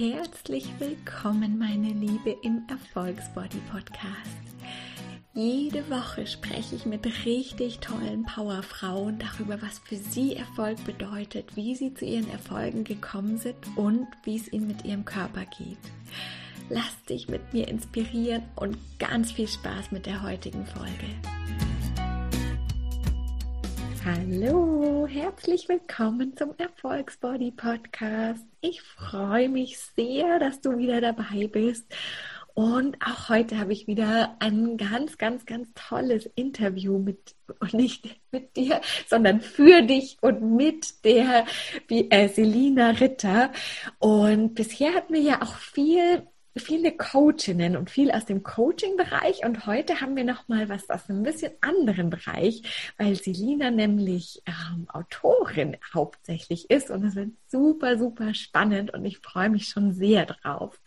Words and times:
Herzlich 0.00 0.66
willkommen, 0.78 1.58
meine 1.58 1.90
Liebe, 1.90 2.34
im 2.42 2.62
Erfolgsbody 2.70 3.58
Podcast. 3.70 4.40
Jede 5.34 5.90
Woche 5.90 6.26
spreche 6.26 6.74
ich 6.74 6.86
mit 6.86 7.04
richtig 7.26 7.80
tollen 7.80 8.22
Powerfrauen 8.22 9.18
darüber, 9.18 9.60
was 9.60 9.78
für 9.80 9.96
sie 9.96 10.36
Erfolg 10.36 10.82
bedeutet, 10.86 11.54
wie 11.54 11.74
sie 11.74 11.92
zu 11.92 12.06
ihren 12.06 12.30
Erfolgen 12.30 12.84
gekommen 12.84 13.36
sind 13.36 13.58
und 13.76 14.06
wie 14.24 14.36
es 14.36 14.50
ihnen 14.50 14.68
mit 14.68 14.86
ihrem 14.86 15.04
Körper 15.04 15.44
geht. 15.58 15.76
Lass 16.70 17.04
dich 17.04 17.28
mit 17.28 17.52
mir 17.52 17.68
inspirieren 17.68 18.44
und 18.56 18.78
ganz 18.98 19.32
viel 19.32 19.48
Spaß 19.48 19.92
mit 19.92 20.06
der 20.06 20.22
heutigen 20.22 20.64
Folge. 20.64 21.69
Hallo, 24.12 25.06
herzlich 25.06 25.68
willkommen 25.68 26.36
zum 26.36 26.52
Erfolgsbody 26.58 27.52
Podcast. 27.52 28.44
Ich 28.60 28.82
freue 28.82 29.48
mich 29.48 29.78
sehr, 29.78 30.40
dass 30.40 30.60
du 30.60 30.78
wieder 30.78 31.00
dabei 31.00 31.46
bist 31.46 31.84
und 32.54 32.96
auch 33.06 33.28
heute 33.28 33.58
habe 33.58 33.72
ich 33.72 33.86
wieder 33.86 34.36
ein 34.40 34.76
ganz, 34.76 35.16
ganz, 35.16 35.46
ganz 35.46 35.68
tolles 35.76 36.26
Interview 36.34 36.98
mit, 36.98 37.36
nicht 37.72 38.20
mit 38.32 38.56
dir, 38.56 38.80
sondern 39.06 39.40
für 39.40 39.82
dich 39.82 40.16
und 40.22 40.56
mit 40.56 41.04
der 41.04 41.46
wie, 41.86 42.10
äh, 42.10 42.28
Selina 42.28 42.90
Ritter. 42.90 43.52
Und 44.00 44.54
bisher 44.54 44.92
hatten 44.92 45.14
wir 45.14 45.22
ja 45.22 45.40
auch 45.40 45.54
viel 45.54 46.26
viele 46.60 46.92
Coachinnen 46.92 47.76
und 47.76 47.90
viel 47.90 48.10
aus 48.10 48.26
dem 48.26 48.42
Coaching-Bereich 48.42 49.44
und 49.44 49.66
heute 49.66 50.00
haben 50.00 50.14
wir 50.14 50.24
noch 50.24 50.48
mal 50.48 50.68
was 50.68 50.88
aus 50.88 51.08
einem 51.08 51.22
bisschen 51.22 51.52
anderen 51.60 52.10
Bereich, 52.10 52.62
weil 52.98 53.16
Selina 53.16 53.70
nämlich 53.70 54.42
ähm, 54.46 54.86
Autorin 54.88 55.76
hauptsächlich 55.92 56.70
ist 56.70 56.90
und 56.90 57.04
es 57.04 57.16
wird 57.16 57.30
super, 57.48 57.98
super 57.98 58.34
spannend 58.34 58.92
und 58.94 59.04
ich 59.04 59.18
freue 59.18 59.50
mich 59.50 59.68
schon 59.68 59.92
sehr 59.92 60.26
drauf. 60.26 60.78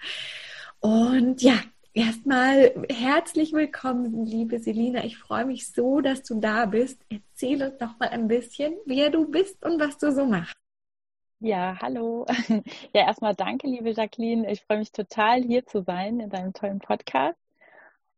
Und 0.79 1.41
ja, 1.41 1.55
erstmal 1.93 2.73
herzlich 2.89 3.53
willkommen, 3.53 4.25
liebe 4.25 4.59
Selina. 4.59 5.03
Ich 5.03 5.17
freue 5.17 5.45
mich 5.45 5.71
so, 5.71 6.01
dass 6.01 6.23
du 6.23 6.39
da 6.39 6.65
bist. 6.65 6.99
Erzähl 7.09 7.63
uns 7.63 7.77
doch 7.77 7.99
mal 7.99 8.09
ein 8.09 8.27
bisschen, 8.27 8.73
wer 8.85 9.09
du 9.09 9.29
bist 9.29 9.63
und 9.65 9.79
was 9.79 9.97
du 9.97 10.11
so 10.11 10.25
machst. 10.25 10.62
Ja, 11.43 11.77
hallo. 11.81 12.25
Ja, 12.93 13.01
erstmal 13.05 13.35
danke, 13.35 13.67
liebe 13.67 13.91
Jacqueline. 13.91 14.49
Ich 14.49 14.61
freue 14.63 14.77
mich 14.77 14.93
total, 14.93 15.41
hier 15.43 15.65
zu 15.65 15.81
sein 15.83 16.21
in 16.21 16.29
deinem 16.29 16.53
tollen 16.53 16.79
Podcast. 16.79 17.37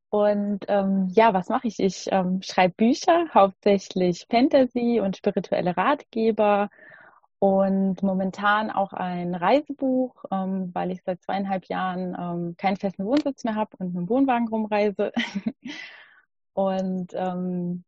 Und 0.10 0.66
ähm, 0.68 1.10
ja, 1.12 1.34
was 1.34 1.50
mache 1.50 1.68
ich? 1.68 1.80
Ich 1.80 2.08
ähm, 2.12 2.44
schreibe 2.44 2.76
Bücher, 2.76 3.26
hauptsächlich 3.34 4.28
Fantasy 4.30 5.00
und 5.02 5.18
spirituelle 5.18 5.76
Ratgeber 5.76 6.70
und 7.40 8.04
momentan 8.04 8.70
auch 8.70 8.94
ein 8.94 9.34
Reisebuch, 9.34 10.26
ähm, 10.32 10.70
weil 10.76 10.92
ich 10.92 11.02
seit 11.04 11.24
zweieinhalb 11.24 11.66
Jahren 11.66 12.16
ähm, 12.20 12.56
keinen 12.58 12.78
festen 12.78 13.06
Wohnsitz 13.06 13.44
mehr 13.44 13.56
habe 13.56 13.76
und 13.80 13.88
mit 13.88 13.96
dem 13.96 14.10
Wohnwagen 14.10 14.50
rumreise. 14.50 15.12
und 16.54 17.12
ähm, 17.16 17.84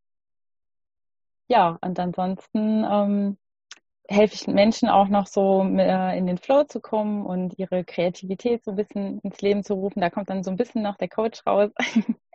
ja, 1.48 1.78
und 1.82 2.00
ansonsten 2.00 2.84
ähm, 2.90 3.38
helfe 4.10 4.36
ich 4.36 4.48
Menschen 4.48 4.90
auch 4.90 5.08
noch 5.08 5.28
so 5.28 5.64
äh, 5.64 6.18
in 6.18 6.28
den 6.28 6.38
Flow 6.38 6.64
zu 6.64 6.80
kommen 6.80 7.26
und 7.26 7.58
ihre 7.58 7.84
Kreativität 7.84 8.64
so 8.64 8.72
ein 8.72 8.78
bisschen 8.78 9.20
ins 9.20 9.42
Leben 9.42 9.64
zu 9.64 9.74
rufen. 9.74 10.02
Da 10.02 10.10
kommt 10.10 10.30
dann 10.30 10.44
so 10.44 10.52
ein 10.52 10.58
bisschen 10.58 10.82
noch 10.82 10.98
der 10.98 11.10
Coach 11.10 11.46
raus. 11.46 11.72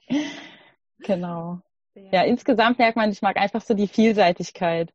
genau. 0.98 1.61
Ja, 1.95 2.23
insgesamt 2.23 2.78
merkt 2.78 2.97
man, 2.97 3.11
ich 3.11 3.23
mag 3.23 3.37
einfach 3.37 3.61
so 3.61 3.75
die 3.75 3.89
Vielseitigkeit 3.89 4.93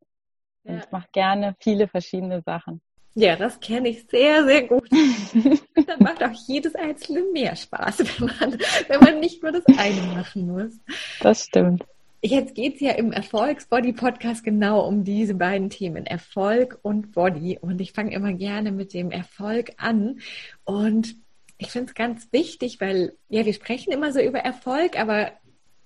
ja. 0.64 0.74
und 0.74 0.92
mache 0.92 1.08
gerne 1.12 1.56
viele 1.60 1.88
verschiedene 1.88 2.42
Sachen. 2.42 2.82
Ja, 3.14 3.36
das 3.36 3.60
kenne 3.60 3.90
ich 3.90 4.06
sehr, 4.08 4.46
sehr 4.46 4.68
gut. 4.68 4.90
Dann 5.88 6.00
macht 6.00 6.24
auch 6.24 6.34
jedes 6.48 6.76
einzelne 6.76 7.24
mehr 7.34 7.56
Spaß, 7.56 8.00
wenn 8.00 8.28
man, 8.28 8.60
wenn 8.88 9.00
man 9.00 9.20
nicht 9.20 9.42
nur 9.42 9.52
das 9.52 9.66
eine 9.76 10.02
machen 10.14 10.48
muss. 10.48 10.80
Das 11.22 11.46
stimmt. 11.46 11.84
Jetzt 12.28 12.56
geht 12.56 12.76
es 12.76 12.82
ja 12.82 12.92
im 12.92 13.14
Erfolgs-Body-Podcast 13.14 14.44
genau 14.44 14.86
um 14.86 15.06
diese 15.06 15.34
beiden 15.34 15.70
Themen, 15.70 16.06
Erfolg 16.06 16.78
und 16.82 17.14
Body. 17.14 17.58
Und 17.62 17.80
ich 17.80 17.94
fange 17.94 18.14
immer 18.14 18.34
gerne 18.34 18.74
mit 18.74 18.94
dem 18.94 19.12
Erfolg 19.12 19.72
an. 19.78 20.20
Und 20.66 21.16
ich 21.58 21.72
finde 21.72 21.88
es 21.88 21.96
ganz 21.96 22.28
wichtig, 22.34 22.82
weil 22.82 23.14
ja, 23.30 23.46
wir 23.46 23.54
sprechen 23.54 23.94
immer 23.94 24.12
so 24.12 24.20
über 24.20 24.40
Erfolg, 24.40 25.00
aber 25.00 25.32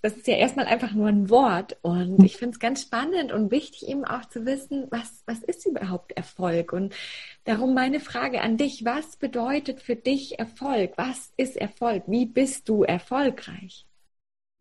das 0.02 0.18
ist 0.18 0.26
ja 0.26 0.36
erstmal 0.36 0.66
einfach 0.66 0.94
nur 0.94 1.10
ein 1.10 1.30
Wort. 1.30 1.78
Und 1.84 2.24
ich 2.24 2.38
finde 2.38 2.54
es 2.56 2.60
ganz 2.60 2.82
spannend 2.82 3.32
und 3.32 3.52
wichtig, 3.52 3.88
eben 3.88 4.04
auch 4.04 4.26
zu 4.26 4.44
wissen, 4.44 4.88
was, 4.90 5.22
was 5.28 5.44
ist 5.44 5.68
überhaupt 5.68 6.12
Erfolg? 6.14 6.74
Und 6.74 6.96
darum 7.44 7.76
meine 7.76 8.00
Frage 8.00 8.42
an 8.42 8.58
dich, 8.58 8.84
was 8.84 9.16
bedeutet 9.16 9.80
für 9.80 9.96
dich 9.96 10.40
Erfolg? 10.40 10.94
Was 10.96 11.32
ist 11.38 11.56
Erfolg? 11.56 12.06
Wie 12.08 12.26
bist 12.26 12.68
du 12.68 12.82
erfolgreich? 12.82 13.86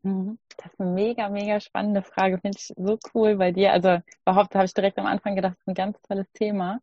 Mhm. 0.02 0.38
Das 0.56 0.72
ist 0.72 0.80
eine 0.80 0.90
mega, 0.90 1.28
mega 1.28 1.60
spannende 1.60 2.02
Frage. 2.02 2.38
Finde 2.38 2.58
ich 2.58 2.72
so 2.76 2.98
cool 3.14 3.36
bei 3.36 3.52
dir. 3.52 3.72
Also 3.72 3.98
überhaupt 4.22 4.54
habe 4.54 4.64
ich 4.64 4.74
direkt 4.74 4.98
am 4.98 5.06
Anfang 5.06 5.34
gedacht, 5.36 5.54
das 5.54 5.60
ist 5.60 5.68
ein 5.68 5.74
ganz 5.74 6.00
tolles 6.02 6.30
Thema. 6.32 6.80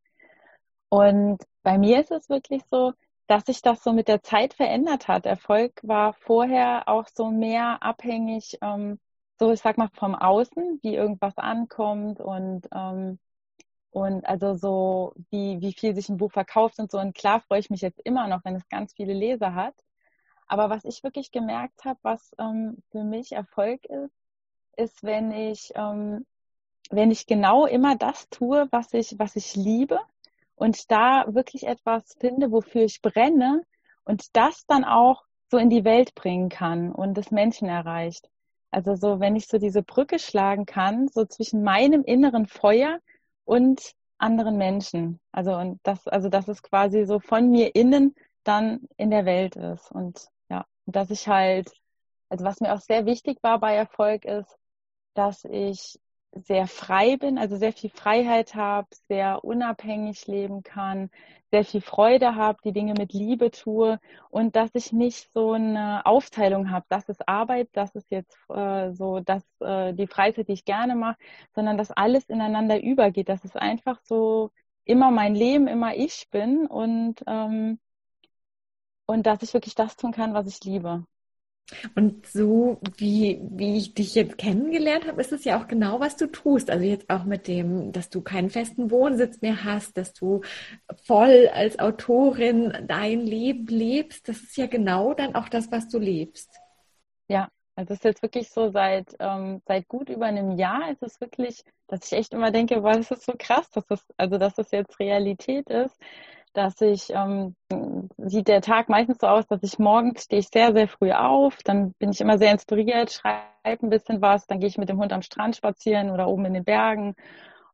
Und 0.89 1.43
bei 1.63 1.77
mir 1.77 1.99
ist 1.99 2.11
es 2.11 2.29
wirklich 2.29 2.63
so, 2.71 2.93
dass 3.27 3.45
sich 3.45 3.61
das 3.61 3.83
so 3.83 3.93
mit 3.93 4.07
der 4.07 4.23
Zeit 4.23 4.53
verändert 4.53 5.07
hat. 5.07 5.25
Erfolg 5.25 5.73
war 5.83 6.13
vorher 6.13 6.87
auch 6.87 7.07
so 7.13 7.29
mehr 7.29 7.83
abhängig, 7.83 8.57
ähm, 8.61 8.99
so 9.39 9.51
ich 9.51 9.61
sag 9.61 9.77
mal 9.77 9.89
vom 9.93 10.15
Außen, 10.15 10.79
wie 10.81 10.95
irgendwas 10.95 11.37
ankommt 11.37 12.19
und 12.21 12.67
ähm, 12.73 13.19
und 13.91 14.25
also 14.27 14.55
so 14.55 15.13
wie 15.31 15.59
wie 15.61 15.73
viel 15.73 15.95
sich 15.95 16.09
ein 16.09 16.17
Buch 16.17 16.31
verkauft 16.31 16.79
und 16.79 16.91
so. 16.91 16.99
Und 16.99 17.15
klar 17.15 17.41
freue 17.41 17.59
ich 17.59 17.69
mich 17.69 17.81
jetzt 17.81 17.99
immer 18.01 18.27
noch, 18.27 18.45
wenn 18.45 18.55
es 18.55 18.67
ganz 18.69 18.93
viele 18.93 19.13
Leser 19.13 19.55
hat. 19.55 19.75
Aber 20.47 20.69
was 20.69 20.85
ich 20.85 21.03
wirklich 21.03 21.31
gemerkt 21.31 21.85
habe, 21.85 21.99
was 22.03 22.31
ähm, 22.39 22.77
für 22.91 23.03
mich 23.03 23.33
Erfolg 23.33 23.85
ist, 23.85 24.13
ist, 24.77 25.03
wenn 25.03 25.31
ich 25.31 25.71
ähm, 25.75 26.25
wenn 26.89 27.11
ich 27.11 27.25
genau 27.27 27.65
immer 27.65 27.95
das 27.95 28.29
tue, 28.29 28.67
was 28.71 28.93
ich 28.93 29.15
was 29.19 29.35
ich 29.35 29.55
liebe 29.55 29.99
und 30.55 30.89
da 30.91 31.25
wirklich 31.27 31.67
etwas 31.67 32.15
finde, 32.19 32.51
wofür 32.51 32.83
ich 32.83 33.01
brenne 33.01 33.63
und 34.05 34.35
das 34.35 34.65
dann 34.67 34.85
auch 34.85 35.23
so 35.49 35.57
in 35.57 35.69
die 35.69 35.85
Welt 35.85 36.15
bringen 36.15 36.49
kann 36.49 36.91
und 36.91 37.15
das 37.15 37.31
Menschen 37.31 37.67
erreicht. 37.67 38.29
Also 38.71 38.95
so, 38.95 39.19
wenn 39.19 39.35
ich 39.35 39.47
so 39.47 39.57
diese 39.57 39.81
Brücke 39.83 40.19
schlagen 40.19 40.65
kann, 40.65 41.07
so 41.07 41.25
zwischen 41.25 41.63
meinem 41.63 42.03
inneren 42.03 42.47
Feuer 42.47 42.99
und 43.45 43.93
anderen 44.17 44.57
Menschen. 44.57 45.19
Also 45.31 45.55
und 45.55 45.79
das, 45.83 46.07
also 46.07 46.29
dass 46.29 46.47
es 46.47 46.61
quasi 46.63 47.05
so 47.05 47.19
von 47.19 47.49
mir 47.49 47.75
innen 47.75 48.15
dann 48.43 48.87
in 48.97 49.09
der 49.11 49.25
Welt 49.25 49.55
ist. 49.55 49.91
Und 49.91 50.29
dass 50.87 51.11
ich 51.11 51.27
halt, 51.27 51.71
also 52.29 52.45
was 52.45 52.59
mir 52.61 52.73
auch 52.73 52.81
sehr 52.81 53.05
wichtig 53.05 53.39
war 53.41 53.59
bei 53.59 53.75
Erfolg 53.75 54.25
ist, 54.25 54.57
dass 55.13 55.45
ich 55.45 55.99
sehr 56.33 56.67
frei 56.67 57.17
bin, 57.17 57.37
also 57.37 57.57
sehr 57.57 57.73
viel 57.73 57.89
Freiheit 57.89 58.55
habe, 58.55 58.87
sehr 59.07 59.43
unabhängig 59.43 60.27
leben 60.27 60.63
kann, 60.63 61.09
sehr 61.51 61.63
viel 61.63 61.81
Freude 61.81 62.35
habe, 62.35 62.59
die 62.63 62.73
Dinge 62.73 62.93
mit 62.93 63.13
Liebe 63.13 63.51
tue 63.51 63.99
und 64.29 64.55
dass 64.55 64.69
ich 64.73 64.91
nicht 64.91 65.31
so 65.33 65.53
eine 65.53 66.05
Aufteilung 66.05 66.69
habe, 66.71 66.85
das 66.89 67.09
ist 67.09 67.27
Arbeit, 67.27 67.69
das 67.73 67.95
ist 67.95 68.11
jetzt 68.11 68.37
äh, 68.49 68.91
so, 68.91 69.19
das 69.19 69.43
äh, 69.61 69.93
die 69.93 70.07
Freizeit, 70.07 70.47
die 70.49 70.53
ich 70.53 70.65
gerne 70.65 70.95
mache, 70.95 71.17
sondern 71.55 71.77
dass 71.77 71.91
alles 71.91 72.25
ineinander 72.25 72.81
übergeht, 72.81 73.29
dass 73.29 73.43
es 73.43 73.55
einfach 73.55 73.99
so 74.03 74.51
immer 74.83 75.11
mein 75.11 75.35
Leben, 75.35 75.67
immer 75.67 75.95
ich 75.95 76.27
bin 76.31 76.67
und 76.67 77.23
ähm, 77.27 77.79
und 79.07 79.25
dass 79.25 79.41
ich 79.41 79.53
wirklich 79.53 79.73
das 79.73 79.95
tun 79.95 80.11
kann, 80.11 80.33
was 80.33 80.47
ich 80.47 80.63
liebe. 80.63 81.03
Und 81.95 82.25
so 82.27 82.79
wie, 82.97 83.41
wie 83.41 83.77
ich 83.77 83.93
dich 83.93 84.15
jetzt 84.15 84.37
kennengelernt 84.37 85.05
habe, 85.05 85.19
ist 85.19 85.33
es 85.33 85.43
ja 85.43 85.59
auch 85.59 85.67
genau, 85.67 85.99
was 85.99 86.15
du 86.15 86.27
tust. 86.27 86.69
Also 86.69 86.85
jetzt 86.85 87.09
auch 87.09 87.25
mit 87.25 87.47
dem, 87.47 87.91
dass 87.91 88.09
du 88.09 88.21
keinen 88.21 88.49
festen 88.49 88.89
Wohnsitz 88.89 89.41
mehr 89.41 89.65
hast, 89.65 89.97
dass 89.97 90.13
du 90.13 90.41
voll 91.03 91.49
als 91.53 91.77
Autorin 91.79 92.85
dein 92.87 93.19
Leben 93.19 93.67
lebst. 93.67 94.29
Das 94.29 94.37
ist 94.37 94.55
ja 94.55 94.67
genau 94.67 95.13
dann 95.13 95.35
auch 95.35 95.49
das, 95.49 95.69
was 95.71 95.89
du 95.89 95.99
lebst. 95.99 96.57
Ja, 97.27 97.49
also 97.75 97.93
es 97.93 97.99
ist 97.99 98.05
jetzt 98.05 98.21
wirklich 98.21 98.49
so 98.49 98.69
seit, 98.69 99.15
ähm, 99.19 99.61
seit 99.65 99.89
gut 99.89 100.09
über 100.09 100.25
einem 100.25 100.51
Jahr 100.51 100.89
ist 100.89 101.03
es 101.03 101.19
wirklich, 101.19 101.63
dass 101.87 102.05
ich 102.05 102.17
echt 102.17 102.33
immer 102.33 102.51
denke, 102.51 102.79
boah, 102.79 102.93
das 102.93 103.11
ist 103.11 103.25
so 103.25 103.33
krass, 103.37 103.69
dass 103.71 103.85
das, 103.87 104.05
also 104.15 104.37
dass 104.37 104.55
das 104.55 104.71
jetzt 104.71 104.99
Realität 104.99 105.69
ist 105.69 105.97
dass 106.57 106.81
ich, 106.81 107.11
ähm, 107.11 107.55
sieht 108.17 108.47
der 108.47 108.61
Tag 108.61 108.89
meistens 108.89 109.19
so 109.19 109.27
aus, 109.27 109.45
dass 109.47 109.61
ich 109.61 109.77
morgens 109.77 110.23
stehe 110.23 110.39
ich 110.39 110.47
sehr, 110.47 110.73
sehr 110.73 110.87
früh 110.87 111.11
auf, 111.11 111.57
dann 111.63 111.93
bin 111.93 112.09
ich 112.09 112.19
immer 112.19 112.39
sehr 112.39 112.51
inspiriert, 112.51 113.11
schreibe 113.11 113.85
ein 113.85 113.89
bisschen 113.91 114.21
was, 114.21 114.47
dann 114.47 114.59
gehe 114.59 114.67
ich 114.67 114.79
mit 114.79 114.89
dem 114.89 114.97
Hund 114.97 115.13
am 115.13 115.21
Strand 115.21 115.55
spazieren 115.55 116.09
oder 116.09 116.27
oben 116.27 116.45
in 116.45 116.55
den 116.55 116.63
Bergen 116.63 117.15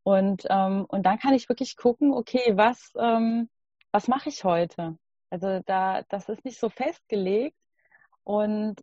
und, 0.03 0.45
ähm, 0.50 0.85
und 0.89 1.06
dann 1.06 1.18
kann 1.18 1.33
ich 1.33 1.47
wirklich 1.47 1.77
gucken, 1.77 2.13
okay, 2.13 2.53
was, 2.56 2.91
ähm, 3.00 3.50
was 3.91 4.09
mache 4.09 4.30
ich 4.30 4.44
heute? 4.44 4.97
Also 5.30 5.62
da, 5.65 6.03
das 6.09 6.27
ist 6.27 6.44
nicht 6.44 6.59
so 6.59 6.69
festgelegt 6.69 7.56
und 8.25 8.75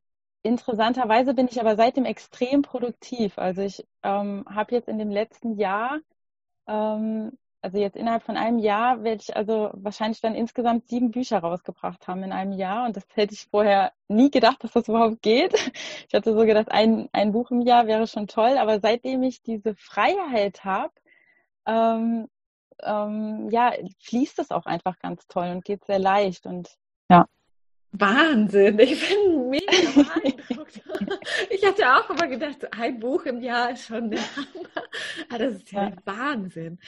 interessanterweise 0.42 1.34
bin 1.34 1.46
ich 1.46 1.60
aber 1.60 1.76
seitdem 1.76 2.06
extrem 2.06 2.62
produktiv. 2.62 3.38
Also 3.38 3.60
ich 3.62 3.86
ähm, 4.02 4.46
habe 4.48 4.74
jetzt 4.74 4.88
in 4.88 4.98
dem 4.98 5.10
letzten 5.10 5.58
Jahr 5.58 5.98
ähm, 6.66 7.32
also 7.62 7.78
jetzt 7.78 7.96
innerhalb 7.96 8.22
von 8.22 8.36
einem 8.36 8.58
Jahr 8.58 9.02
werde 9.04 9.22
ich 9.22 9.36
also 9.36 9.70
wahrscheinlich 9.74 10.20
dann 10.20 10.34
insgesamt 10.34 10.88
sieben 10.88 11.10
Bücher 11.10 11.38
rausgebracht 11.40 12.08
haben 12.08 12.22
in 12.22 12.32
einem 12.32 12.52
Jahr. 12.52 12.86
Und 12.86 12.96
das 12.96 13.04
hätte 13.14 13.34
ich 13.34 13.46
vorher 13.50 13.92
nie 14.08 14.30
gedacht, 14.30 14.64
dass 14.64 14.72
das 14.72 14.88
überhaupt 14.88 15.22
geht. 15.22 15.54
Ich 16.08 16.14
hatte 16.14 16.34
so 16.34 16.44
gedacht, 16.44 16.70
ein, 16.70 17.08
ein 17.12 17.32
Buch 17.32 17.50
im 17.50 17.60
Jahr 17.60 17.86
wäre 17.86 18.06
schon 18.06 18.26
toll. 18.26 18.56
Aber 18.58 18.80
seitdem 18.80 19.22
ich 19.22 19.42
diese 19.42 19.74
Freiheit 19.74 20.64
habe, 20.64 20.92
ähm, 21.66 22.28
ähm, 22.82 23.48
ja, 23.50 23.72
fließt 24.00 24.38
es 24.38 24.50
auch 24.50 24.66
einfach 24.66 24.98
ganz 24.98 25.26
toll 25.28 25.50
und 25.50 25.64
geht 25.64 25.84
sehr 25.84 25.98
leicht. 25.98 26.46
Und 26.46 26.70
ja. 27.10 27.26
Wahnsinn, 27.92 28.78
ich 28.78 29.08
bin 29.08 29.50
mega 29.50 29.66
beeindruckt. 29.94 30.80
ich 31.50 31.64
hatte 31.66 31.92
auch 31.92 32.10
immer 32.10 32.28
gedacht, 32.28 32.72
ein 32.72 33.00
Buch 33.00 33.24
im 33.24 33.40
Jahr 33.40 33.72
ist 33.72 33.86
schon 33.86 34.10
der 34.10 34.20
Hammer. 34.20 34.86
Ah, 35.32 35.38
das 35.38 35.54
ist 35.54 35.70
ja, 35.70 35.88
ja 35.90 35.96
Wahnsinn. 36.04 36.78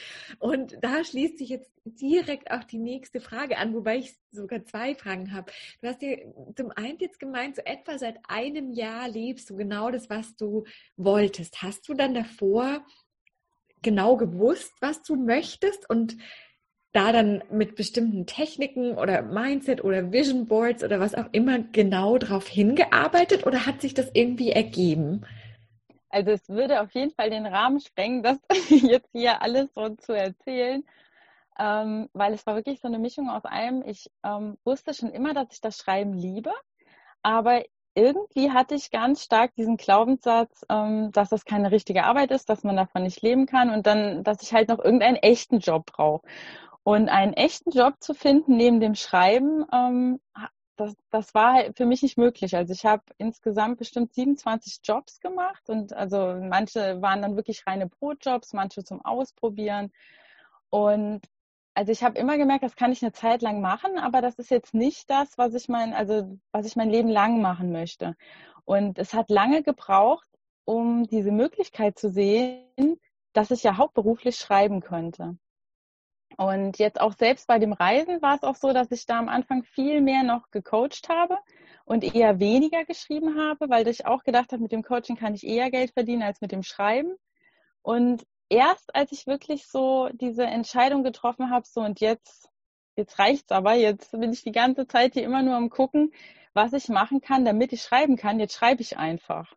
Und 0.41 0.77
da 0.81 1.05
schließt 1.05 1.39
sich 1.39 1.49
jetzt 1.49 1.71
direkt 1.85 2.51
auch 2.51 2.65
die 2.65 2.79
nächste 2.79 3.21
Frage 3.21 3.57
an, 3.57 3.73
wobei 3.73 3.99
ich 3.99 4.17
sogar 4.33 4.65
zwei 4.65 4.97
Fragen 4.97 5.33
habe. 5.33 5.53
Du 5.81 5.89
hast 5.89 6.03
ja 6.03 6.17
zum 6.57 6.73
einen 6.73 6.99
jetzt 6.99 7.21
gemeint, 7.21 7.57
so 7.57 7.63
etwa 7.63 7.99
seit 7.99 8.19
einem 8.29 8.73
Jahr 8.73 9.09
lebst 9.09 9.49
du 9.49 9.57
genau 9.57 9.91
das, 9.93 10.11
was 10.11 10.35
du 10.35 10.65
wolltest. 10.97 11.63
Hast 11.63 11.89
du 11.89 11.95
dann 11.95 12.15
davor 12.15 12.85
genau 13.81 14.17
gewusst, 14.17 14.73
was 14.81 15.03
du 15.03 15.15
möchtest 15.15 15.89
und 15.89 16.17
da 16.93 17.13
dann 17.13 17.43
mit 17.51 17.77
bestimmten 17.77 18.27
Techniken 18.27 18.99
oder 18.99 19.23
Mindset 19.23 19.83
oder 19.83 20.13
Vision 20.13 20.47
Boards 20.47 20.85
oder 20.85 21.01
was 21.01 21.15
auch 21.15 21.29
immer 21.33 21.61
genau 21.61 22.19
drauf 22.19 22.49
hingearbeitet 22.49 23.47
oder 23.47 23.67
hat 23.67 23.81
sich 23.81 23.95
das 23.95 24.11
irgendwie 24.13 24.51
ergeben? 24.51 25.25
Also 26.13 26.31
es 26.31 26.49
würde 26.49 26.83
auf 26.83 26.93
jeden 26.93 27.11
Fall 27.11 27.31
den 27.31 27.47
Rahmen 27.47 27.81
sprengen, 27.81 28.23
das 28.23 28.39
jetzt 28.69 29.11
hier 29.13 29.43
alles 29.43 29.73
so 29.75 29.89
zu 29.97 30.13
erzählen, 30.13 30.85
ähm, 31.59 32.09
weil 32.13 32.35
es 32.35 32.47
war 32.47 32.55
wirklich 32.55 32.81
so 32.81 32.89
eine 32.89 32.99
Mischung 32.99 33.31
aus 33.31 33.45
allem. 33.45 33.83
Ich 33.87 34.11
ähm, 34.23 34.59
wusste 34.65 34.95
schon 34.95 35.11
immer, 35.11 35.33
dass 35.35 35.49
ich 35.53 35.61
das 35.63 35.79
Schreiben 35.79 36.13
liebe, 36.13 36.53
aber 37.23 37.63
irgendwie 37.95 38.51
hatte 38.51 38.75
ich 38.75 38.91
ganz 38.91 39.23
stark 39.23 39.55
diesen 39.55 39.77
Glaubenssatz, 39.79 40.65
ähm, 40.69 41.13
dass 41.13 41.31
das 41.31 41.45
keine 41.45 41.71
richtige 41.71 42.05
Arbeit 42.05 42.31
ist, 42.31 42.49
dass 42.49 42.63
man 42.63 42.77
davon 42.77 43.03
nicht 43.05 43.23
leben 43.23 43.47
kann 43.47 43.71
und 43.71 43.87
dann, 43.87 44.23
dass 44.23 44.43
ich 44.43 44.53
halt 44.53 44.69
noch 44.69 44.79
irgendeinen 44.79 45.17
echten 45.17 45.59
Job 45.61 45.87
brauche. 45.87 46.27
Und 46.85 47.09
einen 47.09 47.33
echten 47.35 47.71
Job 47.71 47.95
zu 48.01 48.13
finden 48.13 48.57
neben 48.57 48.81
dem 48.81 48.97
Schreiben, 48.97 49.65
ähm, 49.73 50.21
das, 50.77 50.95
das 51.11 51.35
war 51.35 51.55
halt 51.55 51.77
für 51.77 51.87
mich 51.87 52.03
nicht 52.03 52.19
möglich. 52.19 52.57
Also 52.57 52.73
ich 52.73 52.85
habe 52.85 53.03
insgesamt 53.19 53.79
bestimmt 53.79 54.15
27 54.15 54.81
Jobs 54.85 55.21
gemacht 55.21 55.69
und 55.69 55.93
also 55.93 56.37
manche 56.41 57.01
waren 57.03 57.23
dann 57.23 57.37
wirklich 57.37 57.67
reine 57.67 57.89
Brotjobs, 57.89 58.53
manche 58.53 58.85
zum 58.85 59.05
Ausprobieren. 59.05 59.93
Und 60.71 61.21
also 61.75 61.93
ich 61.93 62.03
habe 62.03 62.19
immer 62.19 62.39
gemerkt, 62.39 62.65
das 62.65 62.77
kann 62.77 62.93
ich 62.93 63.03
eine 63.03 63.13
Zeit 63.13 63.43
lang 63.43 63.61
machen, 63.61 63.99
aber 63.99 64.21
das 64.21 64.39
ist 64.39 64.51
jetzt 64.51 64.75
nicht 64.75 65.09
das, 65.11 65.39
was 65.39 65.55
ich 65.55 65.69
mein, 65.69 65.95
also 65.95 66.39
was 66.53 66.67
ich 66.67 66.77
mein 66.77 66.91
Leben 66.91 67.09
lang 67.09 67.41
machen 67.41 67.73
möchte. 67.73 68.15
Und 68.65 68.99
es 68.99 69.15
hat 69.15 69.31
lange 69.31 69.63
gebraucht, 69.63 70.29
um 70.65 71.05
diese 71.07 71.33
Möglichkeit 71.33 71.99
zu 71.99 72.11
sehen, 72.11 73.01
dass 73.33 73.51
ich 73.51 73.63
ja 73.63 73.77
hauptberuflich 73.77 74.37
schreiben 74.37 74.81
könnte. 74.81 75.37
Und 76.37 76.79
jetzt 76.79 77.01
auch 77.01 77.15
selbst 77.15 77.47
bei 77.47 77.59
dem 77.59 77.73
Reisen 77.73 78.23
war 78.23 78.37
es 78.37 78.43
auch 78.43 78.57
so, 78.57 78.73
dass 78.73 78.91
ich 78.91 79.07
da 79.07 79.19
am 79.19 79.29
Anfang 79.29 79.65
viel 79.65 80.01
mehr 80.01 80.23
noch 80.23 80.51
gecoacht 80.51 81.09
habe 81.09 81.39
und 81.85 82.05
eher 82.15 82.39
weniger 82.41 82.85
geschrieben 82.85 83.39
habe, 83.39 83.69
weil 83.69 83.87
ich 83.89 84.07
auch 84.07 84.25
gedacht 84.25 84.53
habe, 84.53 84.63
mit 84.63 84.73
dem 84.73 84.83
Coaching 84.83 85.17
kann 85.17 85.35
ich 85.35 85.47
eher 85.47 85.71
Geld 85.71 85.93
verdienen 85.93 86.23
als 86.23 86.41
mit 86.41 86.53
dem 86.53 86.63
Schreiben. 86.63 87.15
Und 87.83 88.25
erst 88.49 88.95
als 88.95 89.13
ich 89.13 89.27
wirklich 89.27 89.67
so 89.67 90.09
diese 90.13 90.45
Entscheidung 90.45 91.03
getroffen 91.03 91.51
habe, 91.51 91.67
so 91.67 91.81
und 91.81 92.01
jetzt, 92.01 92.51
jetzt 92.97 93.19
reicht's 93.19 93.51
aber, 93.51 93.75
jetzt 93.75 94.13
bin 94.13 94.33
ich 94.33 94.43
die 94.43 94.53
ganze 94.53 94.87
Zeit 94.87 95.15
hier 95.15 95.25
immer 95.25 95.43
nur 95.43 95.57
am 95.57 95.71
gucken, 95.71 96.13
was 96.55 96.73
ich 96.73 96.89
machen 96.89 97.21
kann, 97.21 97.45
damit 97.45 97.73
ich 97.73 97.83
schreiben 97.83 98.17
kann. 98.17 98.39
Jetzt 98.39 98.55
schreibe 98.55 98.83
ich 98.83 98.99
einfach. 98.99 99.55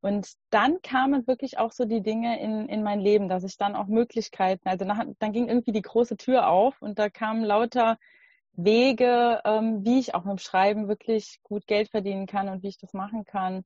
Und 0.00 0.32
dann 0.50 0.80
kamen 0.82 1.26
wirklich 1.26 1.58
auch 1.58 1.72
so 1.72 1.84
die 1.84 2.02
Dinge 2.02 2.40
in, 2.40 2.68
in 2.68 2.82
mein 2.82 3.00
Leben, 3.00 3.28
dass 3.28 3.42
ich 3.42 3.56
dann 3.56 3.74
auch 3.74 3.86
Möglichkeiten, 3.86 4.68
also 4.68 4.84
nach, 4.84 5.04
dann 5.18 5.32
ging 5.32 5.48
irgendwie 5.48 5.72
die 5.72 5.82
große 5.82 6.16
Tür 6.16 6.48
auf 6.48 6.80
und 6.80 6.98
da 6.98 7.10
kamen 7.10 7.42
lauter 7.44 7.98
Wege, 8.52 9.40
ähm, 9.44 9.84
wie 9.84 9.98
ich 9.98 10.14
auch 10.14 10.24
mit 10.24 10.32
dem 10.32 10.38
Schreiben 10.38 10.88
wirklich 10.88 11.40
gut 11.42 11.66
Geld 11.66 11.90
verdienen 11.90 12.26
kann 12.26 12.48
und 12.48 12.62
wie 12.62 12.68
ich 12.68 12.78
das 12.78 12.92
machen 12.92 13.24
kann. 13.24 13.64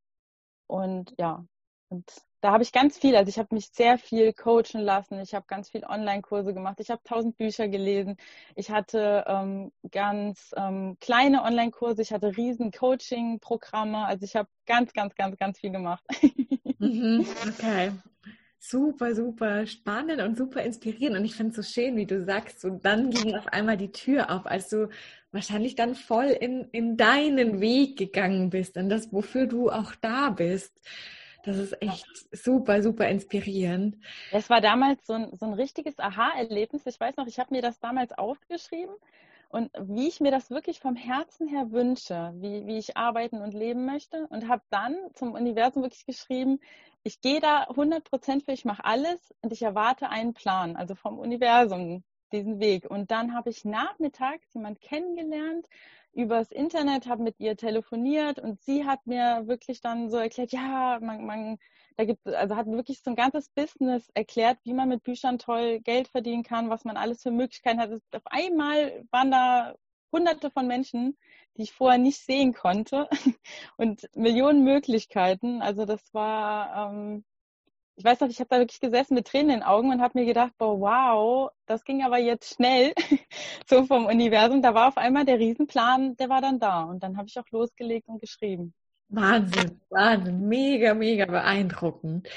Und 0.66 1.14
ja, 1.18 1.44
und 1.88 2.10
da 2.42 2.50
habe 2.50 2.64
ich 2.64 2.72
ganz 2.72 2.98
viel, 2.98 3.14
also 3.14 3.28
ich 3.28 3.38
habe 3.38 3.54
mich 3.54 3.70
sehr 3.72 3.98
viel 3.98 4.32
coachen 4.32 4.80
lassen, 4.80 5.20
ich 5.20 5.32
habe 5.32 5.46
ganz 5.46 5.70
viel 5.70 5.84
Online-Kurse 5.84 6.52
gemacht, 6.52 6.80
ich 6.80 6.90
habe 6.90 7.00
tausend 7.04 7.38
Bücher 7.38 7.68
gelesen, 7.68 8.16
ich 8.56 8.70
hatte 8.70 9.24
ähm, 9.28 9.70
ganz 9.92 10.52
ähm, 10.56 10.96
kleine 11.00 11.44
Online-Kurse, 11.44 12.02
ich 12.02 12.12
hatte 12.12 12.36
riesen 12.36 12.72
Coaching-Programme, 12.72 14.04
also 14.04 14.24
ich 14.24 14.34
habe 14.34 14.48
ganz, 14.66 14.92
ganz, 14.92 15.14
ganz, 15.14 15.36
ganz 15.38 15.58
viel 15.58 15.70
gemacht. 15.70 16.04
Mhm, 16.78 17.24
okay. 17.48 17.92
Super, 18.58 19.14
super 19.14 19.66
spannend 19.66 20.20
und 20.20 20.36
super 20.36 20.62
inspirierend. 20.62 21.16
Und 21.16 21.24
ich 21.24 21.36
finde 21.36 21.50
es 21.50 21.56
so 21.56 21.62
schön, 21.62 21.96
wie 21.96 22.06
du 22.06 22.24
sagst, 22.24 22.64
und 22.64 22.84
dann 22.84 23.10
ging 23.10 23.36
auf 23.36 23.46
einmal 23.46 23.76
die 23.76 23.92
Tür 23.92 24.30
auf, 24.30 24.46
als 24.46 24.68
du 24.68 24.88
wahrscheinlich 25.30 25.76
dann 25.76 25.94
voll 25.94 26.26
in, 26.26 26.68
in 26.72 26.96
deinen 26.96 27.60
Weg 27.60 27.98
gegangen 27.98 28.50
bist, 28.50 28.76
in 28.76 28.88
das, 28.88 29.12
wofür 29.12 29.46
du 29.46 29.70
auch 29.70 29.94
da 30.00 30.30
bist. 30.30 30.72
Das 31.44 31.56
ist 31.56 31.80
echt 31.82 32.06
super, 32.32 32.82
super 32.82 33.08
inspirierend. 33.08 33.96
Es 34.30 34.48
war 34.48 34.60
damals 34.60 35.06
so 35.06 35.14
ein, 35.14 35.36
so 35.36 35.46
ein 35.46 35.54
richtiges 35.54 35.98
Aha-Erlebnis. 35.98 36.86
Ich 36.86 37.00
weiß 37.00 37.16
noch, 37.16 37.26
ich 37.26 37.38
habe 37.38 37.54
mir 37.54 37.62
das 37.62 37.80
damals 37.80 38.12
aufgeschrieben 38.12 38.94
und 39.48 39.70
wie 39.78 40.08
ich 40.08 40.20
mir 40.20 40.30
das 40.30 40.50
wirklich 40.50 40.80
vom 40.80 40.96
Herzen 40.96 41.46
her 41.46 41.72
wünsche, 41.72 42.32
wie, 42.36 42.66
wie 42.66 42.78
ich 42.78 42.96
arbeiten 42.96 43.42
und 43.42 43.52
leben 43.52 43.84
möchte 43.84 44.26
und 44.28 44.48
habe 44.48 44.62
dann 44.70 44.96
zum 45.14 45.32
Universum 45.32 45.82
wirklich 45.82 46.06
geschrieben, 46.06 46.58
ich 47.02 47.20
gehe 47.20 47.40
da 47.40 47.64
100 47.64 48.04
Prozent 48.04 48.44
für, 48.44 48.52
ich 48.52 48.64
mache 48.64 48.84
alles 48.84 49.34
und 49.42 49.52
ich 49.52 49.62
erwarte 49.62 50.08
einen 50.08 50.34
Plan, 50.34 50.76
also 50.76 50.94
vom 50.94 51.18
Universum 51.18 52.04
diesen 52.32 52.60
Weg. 52.60 52.90
Und 52.90 53.10
dann 53.10 53.34
habe 53.34 53.50
ich 53.50 53.64
nachmittags 53.64 54.52
jemand 54.54 54.80
kennengelernt, 54.80 55.66
übers 56.12 56.50
Internet, 56.52 57.06
habe 57.06 57.22
mit 57.22 57.40
ihr 57.40 57.56
telefoniert 57.56 58.38
und 58.38 58.60
sie 58.62 58.84
hat 58.84 59.06
mir 59.06 59.46
wirklich 59.46 59.80
dann 59.80 60.10
so 60.10 60.18
erklärt, 60.18 60.52
ja, 60.52 60.98
man, 61.00 61.24
man 61.24 61.58
da 61.96 62.04
gibt 62.04 62.26
also 62.26 62.56
hat 62.56 62.66
wirklich 62.66 63.02
so 63.02 63.10
ein 63.10 63.16
ganzes 63.16 63.48
Business 63.50 64.08
erklärt, 64.14 64.58
wie 64.64 64.74
man 64.74 64.88
mit 64.88 65.02
Büchern 65.02 65.38
toll 65.38 65.80
Geld 65.80 66.08
verdienen 66.08 66.42
kann, 66.42 66.70
was 66.70 66.84
man 66.84 66.96
alles 66.96 67.22
für 67.22 67.30
Möglichkeiten 67.30 67.80
hat. 67.80 67.90
Auf 67.90 68.26
einmal 68.26 69.04
waren 69.10 69.30
da 69.30 69.74
hunderte 70.12 70.50
von 70.50 70.66
Menschen, 70.66 71.16
die 71.56 71.62
ich 71.62 71.72
vorher 71.72 71.98
nicht 71.98 72.18
sehen 72.18 72.52
konnte 72.52 73.08
und 73.76 74.08
Millionen 74.14 74.64
Möglichkeiten. 74.64 75.62
Also 75.62 75.84
das 75.86 76.12
war 76.14 76.92
ähm, 76.92 77.24
ich 78.02 78.04
weiß 78.04 78.18
noch, 78.18 78.28
ich 78.28 78.40
habe 78.40 78.48
da 78.50 78.58
wirklich 78.58 78.80
gesessen 78.80 79.14
mit 79.14 79.28
Tränen 79.28 79.50
in 79.50 79.60
den 79.60 79.62
Augen 79.62 79.92
und 79.92 80.02
habe 80.02 80.18
mir 80.18 80.26
gedacht, 80.26 80.50
boah, 80.58 80.80
wow, 80.80 81.50
das 81.66 81.84
ging 81.84 82.02
aber 82.02 82.18
jetzt 82.18 82.56
schnell, 82.56 82.92
so 83.68 83.86
vom 83.86 84.06
Universum. 84.06 84.60
Da 84.60 84.74
war 84.74 84.88
auf 84.88 84.96
einmal 84.96 85.24
der 85.24 85.38
Riesenplan, 85.38 86.16
der 86.16 86.28
war 86.28 86.40
dann 86.40 86.58
da. 86.58 86.82
Und 86.82 87.04
dann 87.04 87.16
habe 87.16 87.28
ich 87.28 87.38
auch 87.38 87.48
losgelegt 87.52 88.08
und 88.08 88.20
geschrieben. 88.20 88.74
Wahnsinn, 89.08 89.80
Wahnsinn, 89.88 90.48
mega, 90.48 90.94
mega 90.94 91.26
beeindruckend. 91.26 92.28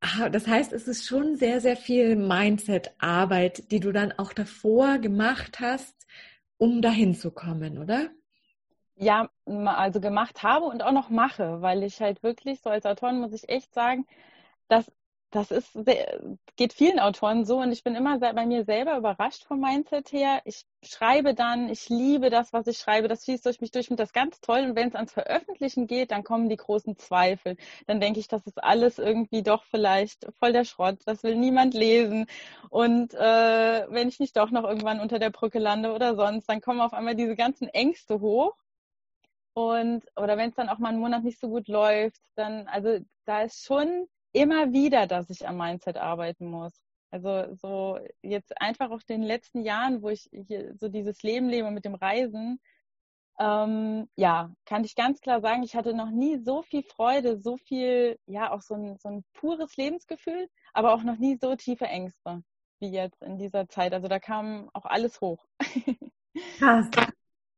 Ah, 0.00 0.30
das 0.30 0.46
heißt, 0.46 0.72
es 0.72 0.88
ist 0.88 1.06
schon 1.06 1.36
sehr, 1.36 1.60
sehr 1.60 1.76
viel 1.76 2.16
Mindset-Arbeit, 2.16 3.70
die 3.70 3.80
du 3.80 3.92
dann 3.92 4.12
auch 4.12 4.32
davor 4.32 4.96
gemacht 4.96 5.60
hast, 5.60 6.06
um 6.56 6.80
dahin 6.80 7.14
zu 7.14 7.30
kommen, 7.30 7.76
oder? 7.76 8.08
Ja, 8.96 9.28
also 9.44 10.00
gemacht 10.00 10.42
habe 10.42 10.64
und 10.64 10.82
auch 10.82 10.92
noch 10.92 11.10
mache, 11.10 11.60
weil 11.60 11.82
ich 11.82 12.00
halt 12.00 12.22
wirklich 12.22 12.62
so 12.62 12.70
als 12.70 12.86
Autorin 12.86 13.20
muss 13.20 13.34
ich 13.34 13.50
echt 13.50 13.74
sagen, 13.74 14.06
dass 14.68 14.90
das 15.30 15.50
ist 15.50 15.78
geht 16.56 16.72
vielen 16.72 16.98
Autoren 16.98 17.44
so 17.44 17.58
und 17.60 17.72
ich 17.72 17.84
bin 17.84 17.94
immer 17.94 18.18
bei 18.18 18.46
mir 18.46 18.64
selber 18.64 18.96
überrascht 18.96 19.44
vom 19.44 19.60
Mindset 19.60 20.12
her. 20.12 20.42
Ich 20.44 20.64
schreibe 20.82 21.34
dann, 21.34 21.68
ich 21.68 21.88
liebe 21.88 22.30
das, 22.30 22.52
was 22.52 22.66
ich 22.66 22.78
schreibe, 22.78 23.06
das 23.08 23.24
fließt 23.24 23.46
durch 23.46 23.60
mich 23.60 23.70
durch 23.70 23.90
und 23.90 24.00
das 24.00 24.12
ganz 24.12 24.40
toll. 24.40 24.60
Und 24.60 24.76
wenn 24.76 24.88
es 24.88 24.94
ans 24.94 25.12
Veröffentlichen 25.12 25.86
geht, 25.86 26.10
dann 26.10 26.24
kommen 26.24 26.48
die 26.48 26.56
großen 26.56 26.96
Zweifel. 26.96 27.56
Dann 27.86 28.00
denke 28.00 28.18
ich, 28.18 28.28
das 28.28 28.46
ist 28.46 28.62
alles 28.62 28.98
irgendwie 28.98 29.42
doch 29.42 29.64
vielleicht 29.64 30.26
voll 30.38 30.52
der 30.52 30.64
Schrott, 30.64 30.98
das 31.06 31.22
will 31.22 31.36
niemand 31.36 31.74
lesen. 31.74 32.26
Und 32.68 33.14
äh, 33.14 33.86
wenn 33.88 34.08
ich 34.08 34.18
nicht 34.18 34.36
doch 34.36 34.50
noch 34.50 34.64
irgendwann 34.64 35.00
unter 35.00 35.18
der 35.18 35.30
Brücke 35.30 35.60
lande 35.60 35.92
oder 35.92 36.16
sonst, 36.16 36.48
dann 36.48 36.60
kommen 36.60 36.80
auf 36.80 36.92
einmal 36.92 37.14
diese 37.14 37.36
ganzen 37.36 37.68
Ängste 37.68 38.20
hoch. 38.20 38.56
Und, 39.54 40.04
oder 40.16 40.36
wenn 40.36 40.50
es 40.50 40.56
dann 40.56 40.68
auch 40.68 40.78
mal 40.78 40.90
einen 40.90 41.00
Monat 41.00 41.22
nicht 41.24 41.40
so 41.40 41.48
gut 41.48 41.68
läuft, 41.68 42.20
dann, 42.34 42.66
also 42.68 42.98
da 43.26 43.42
ist 43.42 43.64
schon 43.64 44.08
immer 44.32 44.72
wieder, 44.72 45.06
dass 45.06 45.30
ich 45.30 45.46
am 45.48 45.58
Mindset 45.58 45.96
arbeiten 45.96 46.46
muss. 46.46 46.72
Also 47.10 47.54
so 47.56 47.98
jetzt 48.22 48.60
einfach 48.60 48.90
auch 48.90 49.02
den 49.02 49.22
letzten 49.22 49.62
Jahren, 49.62 50.02
wo 50.02 50.10
ich 50.10 50.28
hier 50.32 50.74
so 50.78 50.88
dieses 50.88 51.22
Leben 51.22 51.48
lebe 51.48 51.70
mit 51.70 51.84
dem 51.84 51.94
Reisen, 51.96 52.60
ähm, 53.40 54.08
ja, 54.16 54.52
kann 54.66 54.84
ich 54.84 54.94
ganz 54.94 55.20
klar 55.20 55.40
sagen, 55.40 55.62
ich 55.62 55.74
hatte 55.74 55.94
noch 55.94 56.10
nie 56.10 56.38
so 56.38 56.62
viel 56.62 56.82
Freude, 56.82 57.38
so 57.40 57.56
viel, 57.56 58.18
ja, 58.26 58.52
auch 58.52 58.62
so 58.62 58.74
ein, 58.74 58.98
so 58.98 59.08
ein 59.08 59.24
pures 59.32 59.76
Lebensgefühl, 59.76 60.48
aber 60.74 60.92
auch 60.94 61.02
noch 61.02 61.16
nie 61.18 61.38
so 61.40 61.56
tiefe 61.56 61.86
Ängste. 61.86 62.42
wie 62.80 62.90
jetzt 62.90 63.22
in 63.22 63.38
dieser 63.38 63.68
Zeit. 63.68 63.94
Also 63.94 64.08
da 64.08 64.18
kam 64.20 64.70
auch 64.74 64.86
alles 64.86 65.20
hoch. 65.20 65.46
Krass. 66.58 66.88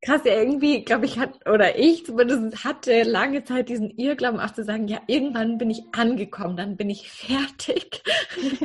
Krass, 0.05 0.23
ja, 0.25 0.35
irgendwie, 0.35 0.85
glaube 0.85 1.07
ich, 1.07 1.17
hat, 1.21 1.49
oder 1.49 1.79
ich 1.79 2.05
zumindest 2.05 2.65
hatte 2.65 3.05
lange 3.05 3.45
Zeit 3.45 3.69
diesen 3.69 3.89
Irrglauben 3.89 4.41
auch 4.41 4.53
zu 4.53 4.65
sagen, 4.65 4.89
ja, 4.89 5.01
irgendwann 5.07 5.59
bin 5.59 5.71
ich 5.71 5.85
angekommen, 5.93 6.57
dann 6.57 6.77
bin 6.77 6.91
ich 6.91 7.09
fertig. 7.09 8.03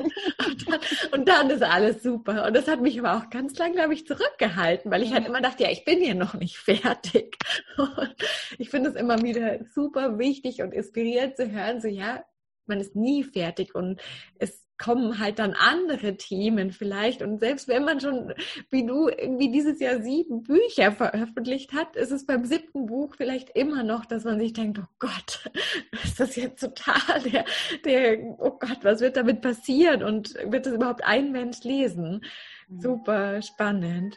und, 0.48 0.68
dann, 0.68 0.80
und, 1.12 1.30
dann, 1.30 1.50
ist 1.52 1.62
alles 1.62 2.02
super. 2.02 2.48
Und 2.48 2.56
das 2.56 2.68
hat 2.68 2.82
mich 2.82 2.98
aber 2.98 3.18
auch 3.18 3.30
ganz 3.30 3.56
lang, 3.60 3.74
glaube 3.74 3.94
ich, 3.94 4.08
zurückgehalten, 4.08 4.90
weil 4.90 5.04
ich 5.04 5.14
halt 5.14 5.28
immer 5.28 5.40
dachte, 5.40 5.62
ja, 5.62 5.70
ich 5.70 5.86
bin 5.86 6.02
hier 6.02 6.16
noch 6.16 6.34
nicht 6.34 6.58
fertig. 6.58 7.38
Und 7.78 8.16
ich 8.58 8.72
finde 8.72 8.90
es 8.90 8.96
immer 8.96 9.22
wieder 9.22 9.60
super 9.76 10.18
wichtig 10.18 10.64
und 10.64 10.74
inspirierend 10.74 11.38
zu 11.38 11.52
hören, 11.52 11.82
so, 11.82 11.88
ja, 11.88 12.24
man 12.66 12.80
ist 12.80 12.96
nie 12.96 13.24
fertig 13.24 13.76
und 13.76 14.02
es 14.40 14.67
kommen 14.78 15.20
halt 15.20 15.40
dann 15.40 15.54
andere 15.54 16.18
Themen 16.18 16.72
vielleicht. 16.72 17.22
Und 17.22 17.40
selbst 17.40 17.68
wenn 17.68 17.84
man 17.84 18.00
schon, 18.00 18.34
wie 18.70 18.86
du, 18.86 19.08
irgendwie 19.08 19.52
dieses 19.52 19.80
Jahr 19.80 20.02
sieben 20.02 20.44
Bücher 20.44 20.92
veröffentlicht 20.92 21.74
hat, 21.74 21.96
ist 21.96 22.12
es 22.12 22.26
beim 22.26 22.46
siebten 22.46 22.86
Buch 22.86 23.16
vielleicht 23.16 23.50
immer 23.52 23.84
noch, 23.84 24.06
dass 24.06 24.24
man 24.24 24.40
sich 24.40 24.54
denkt, 24.54 24.80
oh 24.80 24.90
Gott, 25.00 25.50
ist 26.04 26.20
das 26.20 26.36
jetzt 26.36 26.62
total 26.62 27.22
der, 27.24 27.46
der, 27.86 28.20
oh 28.40 28.58
Gott, 28.60 28.80
was 28.84 29.02
wird 29.02 29.18
damit 29.18 29.42
passieren? 29.42 30.04
Und 30.04 30.36
wird 30.46 30.66
das 30.66 30.74
überhaupt 30.74 31.04
ein 31.04 31.32
Mensch 31.32 31.64
lesen? 31.64 32.24
Mhm. 32.68 32.82
Super 32.82 33.42
spannend. 33.42 34.16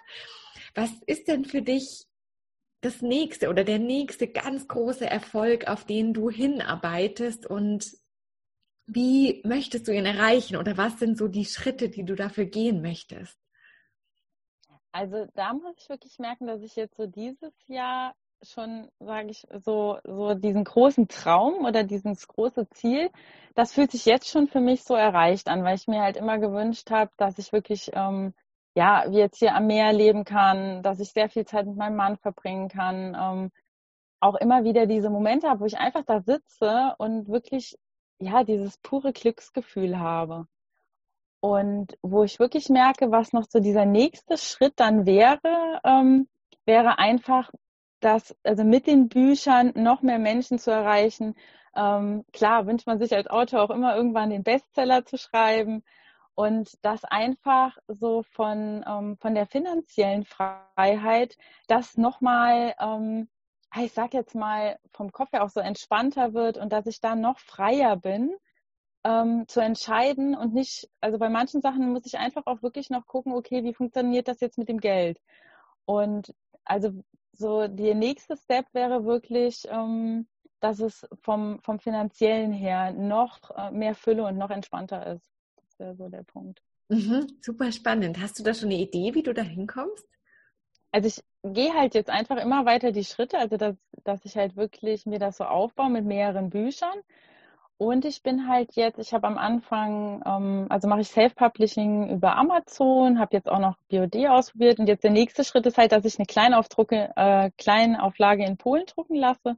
Was 0.74 0.90
ist 1.06 1.28
denn 1.28 1.44
für 1.44 1.62
dich 1.62 2.06
das 2.80 3.02
nächste 3.02 3.50
oder 3.50 3.64
der 3.64 3.78
nächste 3.78 4.26
ganz 4.26 4.66
große 4.66 5.04
Erfolg, 5.04 5.68
auf 5.68 5.84
den 5.84 6.14
du 6.14 6.30
hinarbeitest 6.30 7.46
und 7.46 7.99
wie 8.92 9.40
möchtest 9.44 9.88
du 9.88 9.92
ihn 9.92 10.06
erreichen 10.06 10.56
oder 10.56 10.76
was 10.76 10.98
sind 10.98 11.16
so 11.16 11.28
die 11.28 11.44
Schritte, 11.44 11.88
die 11.88 12.04
du 12.04 12.14
dafür 12.14 12.46
gehen 12.46 12.82
möchtest? 12.82 13.38
Also 14.92 15.26
da 15.34 15.52
muss 15.52 15.76
ich 15.78 15.88
wirklich 15.88 16.18
merken, 16.18 16.46
dass 16.46 16.62
ich 16.62 16.74
jetzt 16.74 16.96
so 16.96 17.06
dieses 17.06 17.52
Jahr 17.68 18.14
schon, 18.42 18.90
sage 18.98 19.30
ich, 19.30 19.46
so, 19.64 19.98
so 20.04 20.34
diesen 20.34 20.64
großen 20.64 21.08
Traum 21.08 21.64
oder 21.64 21.84
dieses 21.84 22.26
große 22.26 22.68
Ziel, 22.70 23.10
das 23.54 23.72
fühlt 23.72 23.92
sich 23.92 24.04
jetzt 24.06 24.28
schon 24.28 24.48
für 24.48 24.60
mich 24.60 24.82
so 24.82 24.94
erreicht 24.94 25.48
an, 25.48 25.62
weil 25.62 25.76
ich 25.76 25.86
mir 25.86 26.02
halt 26.02 26.16
immer 26.16 26.38
gewünscht 26.38 26.90
habe, 26.90 27.10
dass 27.16 27.38
ich 27.38 27.52
wirklich, 27.52 27.90
ähm, 27.92 28.34
ja, 28.74 29.04
wie 29.08 29.18
jetzt 29.18 29.38
hier 29.38 29.54
am 29.54 29.66
Meer 29.66 29.92
leben 29.92 30.24
kann, 30.24 30.82
dass 30.82 31.00
ich 31.00 31.12
sehr 31.12 31.28
viel 31.28 31.44
Zeit 31.44 31.66
mit 31.66 31.76
meinem 31.76 31.96
Mann 31.96 32.16
verbringen 32.16 32.68
kann, 32.68 33.16
ähm, 33.20 33.50
auch 34.20 34.34
immer 34.36 34.64
wieder 34.64 34.86
diese 34.86 35.10
Momente 35.10 35.48
habe, 35.48 35.60
wo 35.60 35.64
ich 35.66 35.78
einfach 35.78 36.04
da 36.04 36.20
sitze 36.20 36.94
und 36.98 37.28
wirklich 37.28 37.76
ja, 38.20 38.44
dieses 38.44 38.78
pure 38.78 39.12
Glücksgefühl 39.12 39.98
habe. 39.98 40.46
Und 41.40 41.96
wo 42.02 42.22
ich 42.22 42.38
wirklich 42.38 42.68
merke, 42.68 43.10
was 43.10 43.32
noch 43.32 43.46
so 43.48 43.60
dieser 43.60 43.86
nächste 43.86 44.36
Schritt 44.36 44.74
dann 44.76 45.06
wäre, 45.06 45.80
ähm, 45.84 46.28
wäre 46.66 46.98
einfach, 46.98 47.50
dass, 48.00 48.36
also 48.44 48.64
mit 48.64 48.86
den 48.86 49.08
Büchern 49.08 49.72
noch 49.74 50.02
mehr 50.02 50.18
Menschen 50.18 50.58
zu 50.58 50.70
erreichen. 50.70 51.34
Ähm, 51.74 52.24
klar 52.32 52.66
wünscht 52.66 52.86
man 52.86 52.98
sich 52.98 53.14
als 53.14 53.26
Autor 53.28 53.62
auch 53.62 53.70
immer 53.70 53.96
irgendwann 53.96 54.30
den 54.30 54.42
Bestseller 54.42 55.04
zu 55.06 55.16
schreiben 55.16 55.82
und 56.34 56.78
das 56.82 57.04
einfach 57.04 57.76
so 57.88 58.22
von, 58.22 58.84
ähm, 58.86 59.16
von 59.18 59.34
der 59.34 59.46
finanziellen 59.46 60.24
Freiheit, 60.24 61.36
das 61.68 61.96
nochmal 61.96 62.74
ähm, 62.80 63.28
ich 63.78 63.92
sag 63.92 64.14
jetzt 64.14 64.34
mal, 64.34 64.78
vom 64.92 65.12
Kopf 65.12 65.32
her 65.32 65.44
auch 65.44 65.50
so 65.50 65.60
entspannter 65.60 66.34
wird 66.34 66.58
und 66.58 66.72
dass 66.72 66.86
ich 66.86 67.00
da 67.00 67.14
noch 67.14 67.38
freier 67.38 67.96
bin, 67.96 68.34
ähm, 69.04 69.46
zu 69.48 69.60
entscheiden 69.60 70.34
und 70.34 70.52
nicht, 70.52 70.90
also 71.00 71.18
bei 71.18 71.28
manchen 71.28 71.60
Sachen 71.60 71.92
muss 71.92 72.06
ich 72.06 72.18
einfach 72.18 72.46
auch 72.46 72.62
wirklich 72.62 72.90
noch 72.90 73.06
gucken, 73.06 73.32
okay, 73.32 73.64
wie 73.64 73.74
funktioniert 73.74 74.28
das 74.28 74.40
jetzt 74.40 74.58
mit 74.58 74.68
dem 74.68 74.80
Geld? 74.80 75.18
Und 75.84 76.34
also 76.64 77.02
so 77.32 77.68
der 77.68 77.94
nächste 77.94 78.36
Step 78.36 78.66
wäre 78.72 79.04
wirklich, 79.04 79.66
ähm, 79.70 80.26
dass 80.60 80.80
es 80.80 81.06
vom, 81.22 81.60
vom 81.62 81.78
finanziellen 81.78 82.52
her 82.52 82.92
noch 82.92 83.38
äh, 83.56 83.70
mehr 83.70 83.94
Fülle 83.94 84.24
und 84.24 84.36
noch 84.36 84.50
entspannter 84.50 85.14
ist. 85.14 85.30
Das 85.56 85.78
wäre 85.78 85.96
so 85.96 86.08
der 86.08 86.24
Punkt. 86.24 86.62
Mhm, 86.88 87.38
super 87.40 87.72
spannend. 87.72 88.20
Hast 88.20 88.38
du 88.38 88.42
da 88.42 88.52
schon 88.52 88.68
eine 88.68 88.78
Idee, 88.78 89.14
wie 89.14 89.22
du 89.22 89.32
da 89.32 89.42
hinkommst? 89.42 90.06
also 90.92 91.08
ich 91.08 91.22
gehe 91.42 91.74
halt 91.74 91.94
jetzt 91.94 92.10
einfach 92.10 92.36
immer 92.36 92.66
weiter 92.66 92.92
die 92.92 93.04
Schritte, 93.04 93.38
also 93.38 93.56
dass, 93.56 93.76
dass 94.04 94.24
ich 94.24 94.36
halt 94.36 94.56
wirklich 94.56 95.06
mir 95.06 95.18
das 95.18 95.38
so 95.38 95.44
aufbaue 95.44 95.90
mit 95.90 96.04
mehreren 96.04 96.50
Büchern. 96.50 96.98
Und 97.78 98.04
ich 98.04 98.22
bin 98.22 98.46
halt 98.46 98.74
jetzt, 98.76 98.98
ich 98.98 99.14
habe 99.14 99.26
am 99.26 99.38
Anfang, 99.38 100.22
ähm, 100.26 100.66
also 100.68 100.86
mache 100.86 101.00
ich 101.00 101.08
Self-Publishing 101.08 102.10
über 102.10 102.36
Amazon, 102.36 103.18
habe 103.18 103.34
jetzt 103.34 103.48
auch 103.48 103.58
noch 103.58 103.76
BOD 103.88 104.26
ausprobiert 104.28 104.78
und 104.78 104.86
jetzt 104.86 105.02
der 105.02 105.10
nächste 105.10 105.44
Schritt 105.44 105.64
ist 105.64 105.78
halt, 105.78 105.92
dass 105.92 106.04
ich 106.04 106.18
eine 106.18 106.26
Kleinaufdrucke, 106.26 107.12
äh, 107.16 107.50
Kleinauflage 107.56 108.44
in 108.44 108.58
Polen 108.58 108.84
drucken 108.84 109.14
lasse 109.16 109.56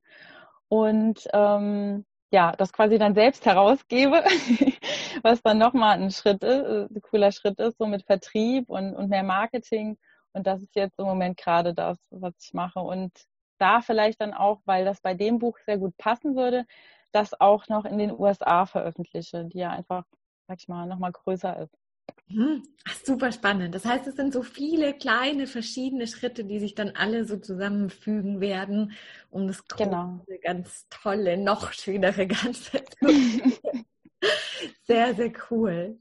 und 0.68 1.28
ähm, 1.32 2.04
ja, 2.30 2.52
das 2.56 2.72
quasi 2.72 2.96
dann 2.98 3.14
selbst 3.14 3.44
herausgebe, 3.44 4.24
was 5.22 5.42
dann 5.42 5.58
nochmal 5.58 6.00
ein 6.00 6.10
Schritt 6.12 6.44
ist, 6.44 6.64
ein 6.64 6.96
äh, 6.96 7.00
cooler 7.00 7.32
Schritt 7.32 7.58
ist, 7.58 7.78
so 7.78 7.86
mit 7.86 8.04
Vertrieb 8.04 8.70
und, 8.70 8.94
und 8.94 9.10
mehr 9.10 9.24
Marketing. 9.24 9.98
Und 10.32 10.46
das 10.46 10.62
ist 10.62 10.74
jetzt 10.74 10.98
im 10.98 11.04
Moment 11.04 11.36
gerade 11.36 11.74
das, 11.74 11.98
was 12.10 12.34
ich 12.40 12.54
mache. 12.54 12.80
Und 12.80 13.12
da 13.58 13.80
vielleicht 13.80 14.20
dann 14.20 14.34
auch, 14.34 14.60
weil 14.64 14.84
das 14.84 15.00
bei 15.00 15.14
dem 15.14 15.38
Buch 15.38 15.58
sehr 15.66 15.78
gut 15.78 15.96
passen 15.96 16.36
würde, 16.36 16.66
das 17.12 17.38
auch 17.40 17.68
noch 17.68 17.84
in 17.84 17.98
den 17.98 18.18
USA 18.18 18.66
veröffentliche, 18.66 19.44
die 19.44 19.58
ja 19.58 19.70
einfach, 19.70 20.04
sag 20.48 20.58
ich 20.60 20.68
mal, 20.68 20.86
nochmal 20.86 21.12
größer 21.12 21.60
ist. 21.60 21.74
Hm, 22.28 22.62
super 23.04 23.30
spannend. 23.30 23.74
Das 23.74 23.84
heißt, 23.84 24.06
es 24.06 24.16
sind 24.16 24.32
so 24.32 24.42
viele 24.42 24.94
kleine 24.94 25.46
verschiedene 25.46 26.06
Schritte, 26.06 26.44
die 26.44 26.60
sich 26.60 26.74
dann 26.74 26.90
alle 26.96 27.26
so 27.26 27.36
zusammenfügen 27.36 28.40
werden, 28.40 28.92
um 29.30 29.46
das 29.46 29.66
große, 29.66 29.84
genau. 29.90 30.24
ganz 30.40 30.86
tolle, 30.88 31.36
noch 31.36 31.72
schönere 31.72 32.26
Ganze 32.26 32.82
zu 32.84 33.06
Sehr, 34.84 35.14
sehr 35.14 35.32
cool. 35.50 35.98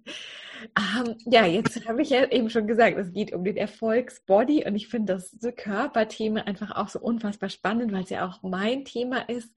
Ähm, 0.78 1.18
ja, 1.26 1.46
jetzt 1.46 1.88
habe 1.88 2.02
ich 2.02 2.10
ja 2.10 2.26
eben 2.30 2.50
schon 2.50 2.68
gesagt, 2.68 2.98
es 2.98 3.12
geht 3.12 3.34
um 3.34 3.44
den 3.44 3.58
Erfolgsbody 3.58 4.66
und 4.66 4.76
ich 4.76 4.88
finde 4.88 5.14
das 5.14 5.38
Körperthema 5.56 6.42
einfach 6.42 6.76
auch 6.76 6.90
so 6.90 7.00
unfassbar 7.00 7.50
spannend, 7.50 7.92
weil 7.92 8.04
es 8.04 8.10
ja 8.10 8.28
auch 8.28 8.42
mein 8.44 8.86
Thema 8.86 9.30
ist. 9.30 9.54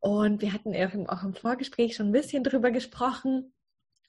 Und 0.00 0.40
wir 0.40 0.52
hatten 0.52 0.74
auch 1.08 1.22
im 1.22 1.34
Vorgespräch 1.34 1.96
schon 1.96 2.08
ein 2.08 2.12
bisschen 2.12 2.44
drüber 2.44 2.70
gesprochen. 2.70 3.52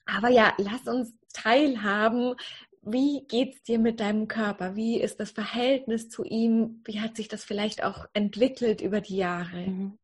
Aber 0.06 0.28
ja, 0.28 0.54
lass 0.58 0.86
uns 0.86 1.14
teilhaben. 1.32 2.34
Wie 2.82 3.24
geht's 3.28 3.62
dir 3.62 3.78
mit 3.78 4.00
deinem 4.00 4.26
Körper? 4.26 4.74
Wie 4.74 5.00
ist 5.00 5.20
das 5.20 5.30
Verhältnis 5.30 6.08
zu 6.08 6.24
ihm? 6.24 6.80
Wie 6.84 7.00
hat 7.00 7.16
sich 7.16 7.28
das 7.28 7.44
vielleicht 7.44 7.84
auch 7.84 8.06
entwickelt 8.12 8.80
über 8.80 9.00
die 9.00 9.16
Jahre? 9.16 9.58
Mhm. 9.58 9.98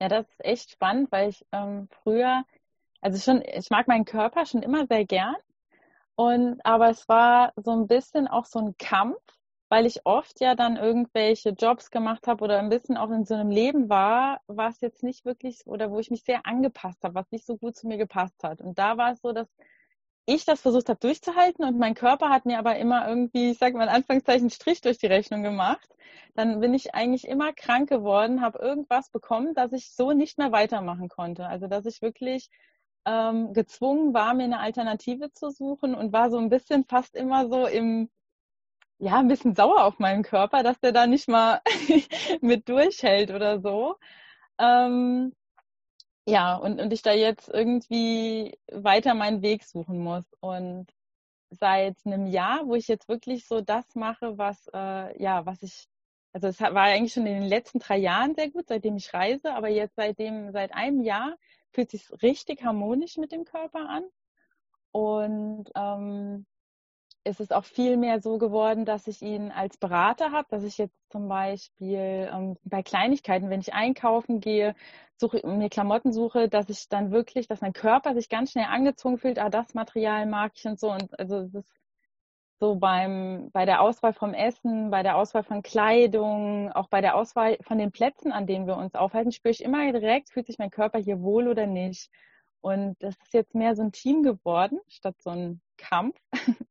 Ja, 0.00 0.08
das 0.08 0.26
ist 0.28 0.44
echt 0.44 0.70
spannend, 0.70 1.10
weil 1.10 1.30
ich 1.30 1.44
ähm, 1.52 1.88
früher 2.02 2.44
also 3.00 3.18
schon, 3.18 3.42
ich 3.42 3.70
mag 3.70 3.88
meinen 3.88 4.04
Körper 4.04 4.44
schon 4.46 4.62
immer 4.62 4.86
sehr 4.86 5.04
gern. 5.04 5.36
Und, 6.20 6.60
aber 6.66 6.90
es 6.90 7.08
war 7.08 7.54
so 7.56 7.70
ein 7.70 7.86
bisschen 7.86 8.28
auch 8.28 8.44
so 8.44 8.58
ein 8.58 8.76
Kampf, 8.76 9.16
weil 9.70 9.86
ich 9.86 10.04
oft 10.04 10.38
ja 10.42 10.54
dann 10.54 10.76
irgendwelche 10.76 11.50
Jobs 11.58 11.90
gemacht 11.90 12.26
habe 12.26 12.44
oder 12.44 12.58
ein 12.58 12.68
bisschen 12.68 12.98
auch 12.98 13.08
in 13.08 13.24
so 13.24 13.32
einem 13.32 13.50
Leben 13.50 13.88
war, 13.88 14.42
was 14.46 14.82
jetzt 14.82 15.02
nicht 15.02 15.24
wirklich 15.24 15.66
oder 15.66 15.90
wo 15.90 15.98
ich 15.98 16.10
mich 16.10 16.22
sehr 16.22 16.44
angepasst 16.44 17.02
habe, 17.04 17.14
was 17.14 17.30
nicht 17.30 17.46
so 17.46 17.56
gut 17.56 17.74
zu 17.74 17.88
mir 17.88 17.96
gepasst 17.96 18.44
hat. 18.44 18.60
Und 18.60 18.78
da 18.78 18.98
war 18.98 19.12
es 19.12 19.22
so, 19.22 19.32
dass 19.32 19.48
ich 20.26 20.44
das 20.44 20.60
versucht 20.60 20.90
habe 20.90 21.00
durchzuhalten 21.00 21.64
und 21.64 21.78
mein 21.78 21.94
Körper 21.94 22.28
hat 22.28 22.44
mir 22.44 22.58
aber 22.58 22.76
immer 22.76 23.08
irgendwie, 23.08 23.52
ich 23.52 23.58
sage 23.58 23.78
mal 23.78 23.84
in 23.84 23.88
Anführungszeichen, 23.88 24.50
Strich 24.50 24.82
durch 24.82 24.98
die 24.98 25.06
Rechnung 25.06 25.42
gemacht. 25.42 25.88
Dann 26.34 26.60
bin 26.60 26.74
ich 26.74 26.94
eigentlich 26.94 27.26
immer 27.26 27.54
krank 27.54 27.88
geworden, 27.88 28.42
habe 28.42 28.58
irgendwas 28.58 29.08
bekommen, 29.08 29.54
dass 29.54 29.72
ich 29.72 29.94
so 29.94 30.12
nicht 30.12 30.36
mehr 30.36 30.52
weitermachen 30.52 31.08
konnte. 31.08 31.46
Also 31.46 31.66
dass 31.66 31.86
ich 31.86 32.02
wirklich 32.02 32.50
ähm, 33.06 33.52
gezwungen 33.52 34.14
war, 34.14 34.34
mir 34.34 34.44
eine 34.44 34.60
Alternative 34.60 35.32
zu 35.32 35.50
suchen 35.50 35.94
und 35.94 36.12
war 36.12 36.30
so 36.30 36.38
ein 36.38 36.50
bisschen 36.50 36.84
fast 36.84 37.16
immer 37.16 37.48
so 37.48 37.66
im, 37.66 38.10
ja, 38.98 39.18
ein 39.18 39.28
bisschen 39.28 39.54
sauer 39.54 39.84
auf 39.84 39.98
meinen 39.98 40.22
Körper, 40.22 40.62
dass 40.62 40.80
der 40.80 40.92
da 40.92 41.06
nicht 41.06 41.28
mal 41.28 41.60
mit 42.42 42.68
durchhält 42.68 43.30
oder 43.30 43.60
so. 43.60 43.96
Ähm, 44.58 45.34
ja, 46.26 46.56
und, 46.56 46.80
und 46.80 46.92
ich 46.92 47.02
da 47.02 47.12
jetzt 47.12 47.48
irgendwie 47.48 48.58
weiter 48.70 49.14
meinen 49.14 49.42
Weg 49.42 49.64
suchen 49.64 49.98
muss. 50.00 50.24
Und 50.40 50.86
seit 51.50 51.96
einem 52.06 52.26
Jahr, 52.26 52.66
wo 52.66 52.74
ich 52.76 52.88
jetzt 52.88 53.08
wirklich 53.08 53.46
so 53.46 53.60
das 53.60 53.94
mache, 53.94 54.38
was, 54.38 54.68
äh, 54.74 55.22
ja, 55.22 55.46
was 55.46 55.62
ich, 55.62 55.88
also 56.32 56.48
es 56.48 56.60
war 56.60 56.76
eigentlich 56.76 57.12
schon 57.12 57.26
in 57.26 57.40
den 57.40 57.48
letzten 57.48 57.80
drei 57.80 57.98
Jahren 57.98 58.34
sehr 58.34 58.50
gut, 58.50 58.68
seitdem 58.68 58.96
ich 58.96 59.12
reise, 59.12 59.54
aber 59.54 59.68
jetzt 59.68 59.96
seitdem, 59.96 60.52
seit 60.52 60.74
einem 60.74 61.02
Jahr 61.02 61.36
fühlt 61.72 61.90
sich 61.90 62.10
richtig 62.22 62.64
harmonisch 62.64 63.16
mit 63.16 63.32
dem 63.32 63.44
Körper 63.44 63.88
an. 63.88 64.04
Und 64.92 65.70
ähm, 65.76 66.46
es 67.24 67.40
ist 67.40 67.52
auch 67.52 67.64
viel 67.64 67.96
mehr 67.96 68.20
so 68.20 68.38
geworden, 68.38 68.84
dass 68.84 69.06
ich 69.06 69.22
ihn 69.22 69.50
als 69.50 69.76
Berater 69.76 70.32
habe, 70.32 70.48
dass 70.50 70.64
ich 70.64 70.78
jetzt 70.78 70.96
zum 71.10 71.28
Beispiel 71.28 72.30
ähm, 72.32 72.56
bei 72.64 72.82
Kleinigkeiten, 72.82 73.50
wenn 73.50 73.60
ich 73.60 73.74
einkaufen 73.74 74.40
gehe, 74.40 74.74
suche, 75.16 75.46
mir 75.46 75.68
Klamotten 75.68 76.12
suche, 76.12 76.48
dass 76.48 76.68
ich 76.70 76.88
dann 76.88 77.10
wirklich, 77.10 77.46
dass 77.46 77.60
mein 77.60 77.74
Körper 77.74 78.14
sich 78.14 78.28
ganz 78.28 78.52
schnell 78.52 78.66
angezogen 78.66 79.18
fühlt, 79.18 79.38
ah, 79.38 79.50
das 79.50 79.74
Material 79.74 80.26
mag 80.26 80.52
ich 80.56 80.64
und 80.66 80.80
so. 80.80 80.90
Und 80.90 81.18
also 81.18 81.46
das 81.48 81.66
so 82.60 82.76
beim, 82.76 83.50
bei 83.52 83.64
der 83.64 83.80
Auswahl 83.80 84.12
vom 84.12 84.34
Essen, 84.34 84.90
bei 84.90 85.02
der 85.02 85.16
Auswahl 85.16 85.42
von 85.42 85.62
Kleidung, 85.62 86.70
auch 86.72 86.88
bei 86.88 87.00
der 87.00 87.16
Auswahl 87.16 87.56
von 87.62 87.78
den 87.78 87.90
Plätzen, 87.90 88.32
an 88.32 88.46
denen 88.46 88.66
wir 88.66 88.76
uns 88.76 88.94
aufhalten, 88.94 89.32
spüre 89.32 89.52
ich 89.52 89.64
immer 89.64 89.90
direkt, 89.92 90.30
fühlt 90.30 90.46
sich 90.46 90.58
mein 90.58 90.70
Körper 90.70 90.98
hier 90.98 91.22
wohl 91.22 91.48
oder 91.48 91.66
nicht. 91.66 92.10
Und 92.60 92.96
das 93.00 93.16
ist 93.24 93.32
jetzt 93.32 93.54
mehr 93.54 93.74
so 93.74 93.82
ein 93.82 93.92
Team 93.92 94.22
geworden, 94.22 94.78
statt 94.88 95.16
so 95.22 95.30
ein 95.30 95.62
Kampf. 95.78 96.20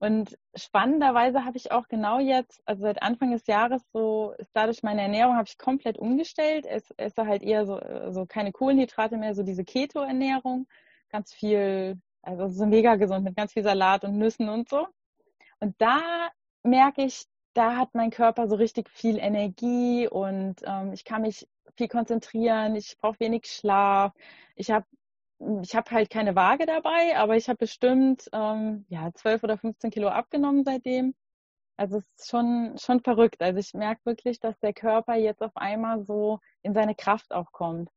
Und 0.00 0.38
spannenderweise 0.54 1.44
habe 1.44 1.56
ich 1.56 1.72
auch 1.72 1.88
genau 1.88 2.20
jetzt, 2.20 2.62
also 2.64 2.82
seit 2.82 3.02
Anfang 3.02 3.32
des 3.32 3.46
Jahres, 3.46 3.82
so 3.92 4.32
ist 4.38 4.50
dadurch 4.54 4.82
meine 4.82 5.02
Ernährung 5.02 5.34
habe 5.36 5.48
ich 5.48 5.58
komplett 5.58 5.98
umgestellt. 5.98 6.66
Es 6.66 6.90
esse 6.92 7.26
halt 7.26 7.42
eher 7.42 7.66
so, 7.66 7.80
so 8.10 8.24
keine 8.24 8.52
Kohlenhydrate 8.52 9.16
mehr, 9.16 9.34
so 9.34 9.42
diese 9.42 9.64
Keto-Ernährung. 9.64 10.68
Ganz 11.10 11.34
viel, 11.34 12.00
also 12.22 12.48
so 12.48 12.64
mega 12.66 12.94
gesund 12.94 13.24
mit 13.24 13.36
ganz 13.36 13.52
viel 13.52 13.64
Salat 13.64 14.04
und 14.04 14.16
Nüssen 14.16 14.48
und 14.48 14.68
so. 14.68 14.86
Und 15.60 15.74
da 15.78 16.30
merke 16.62 17.04
ich, 17.04 17.26
da 17.54 17.76
hat 17.76 17.94
mein 17.94 18.10
Körper 18.10 18.48
so 18.48 18.54
richtig 18.56 18.88
viel 18.90 19.18
Energie 19.18 20.08
und 20.08 20.56
ähm, 20.64 20.92
ich 20.92 21.04
kann 21.04 21.22
mich 21.22 21.48
viel 21.76 21.88
konzentrieren, 21.88 22.76
ich 22.76 22.96
brauche 22.98 23.20
wenig 23.20 23.46
Schlaf, 23.46 24.12
ich 24.54 24.70
habe 24.70 24.86
ich 25.62 25.76
habe 25.76 25.90
halt 25.92 26.10
keine 26.10 26.34
Waage 26.34 26.66
dabei, 26.66 27.16
aber 27.16 27.36
ich 27.36 27.48
habe 27.48 27.58
bestimmt 27.58 28.28
ähm, 28.32 28.86
ja 28.88 29.12
12 29.14 29.44
oder 29.44 29.56
15 29.56 29.90
Kilo 29.90 30.08
abgenommen 30.08 30.64
seitdem. 30.64 31.14
Also 31.76 31.98
es 31.98 32.04
ist 32.16 32.28
schon, 32.28 32.76
schon 32.76 33.00
verrückt. 33.00 33.40
Also 33.40 33.60
ich 33.60 33.72
merke 33.72 34.00
wirklich, 34.04 34.40
dass 34.40 34.58
der 34.58 34.72
Körper 34.72 35.14
jetzt 35.14 35.42
auf 35.42 35.56
einmal 35.56 36.04
so 36.04 36.40
in 36.62 36.74
seine 36.74 36.96
Kraft 36.96 37.32
auch 37.32 37.52
kommt. 37.52 37.88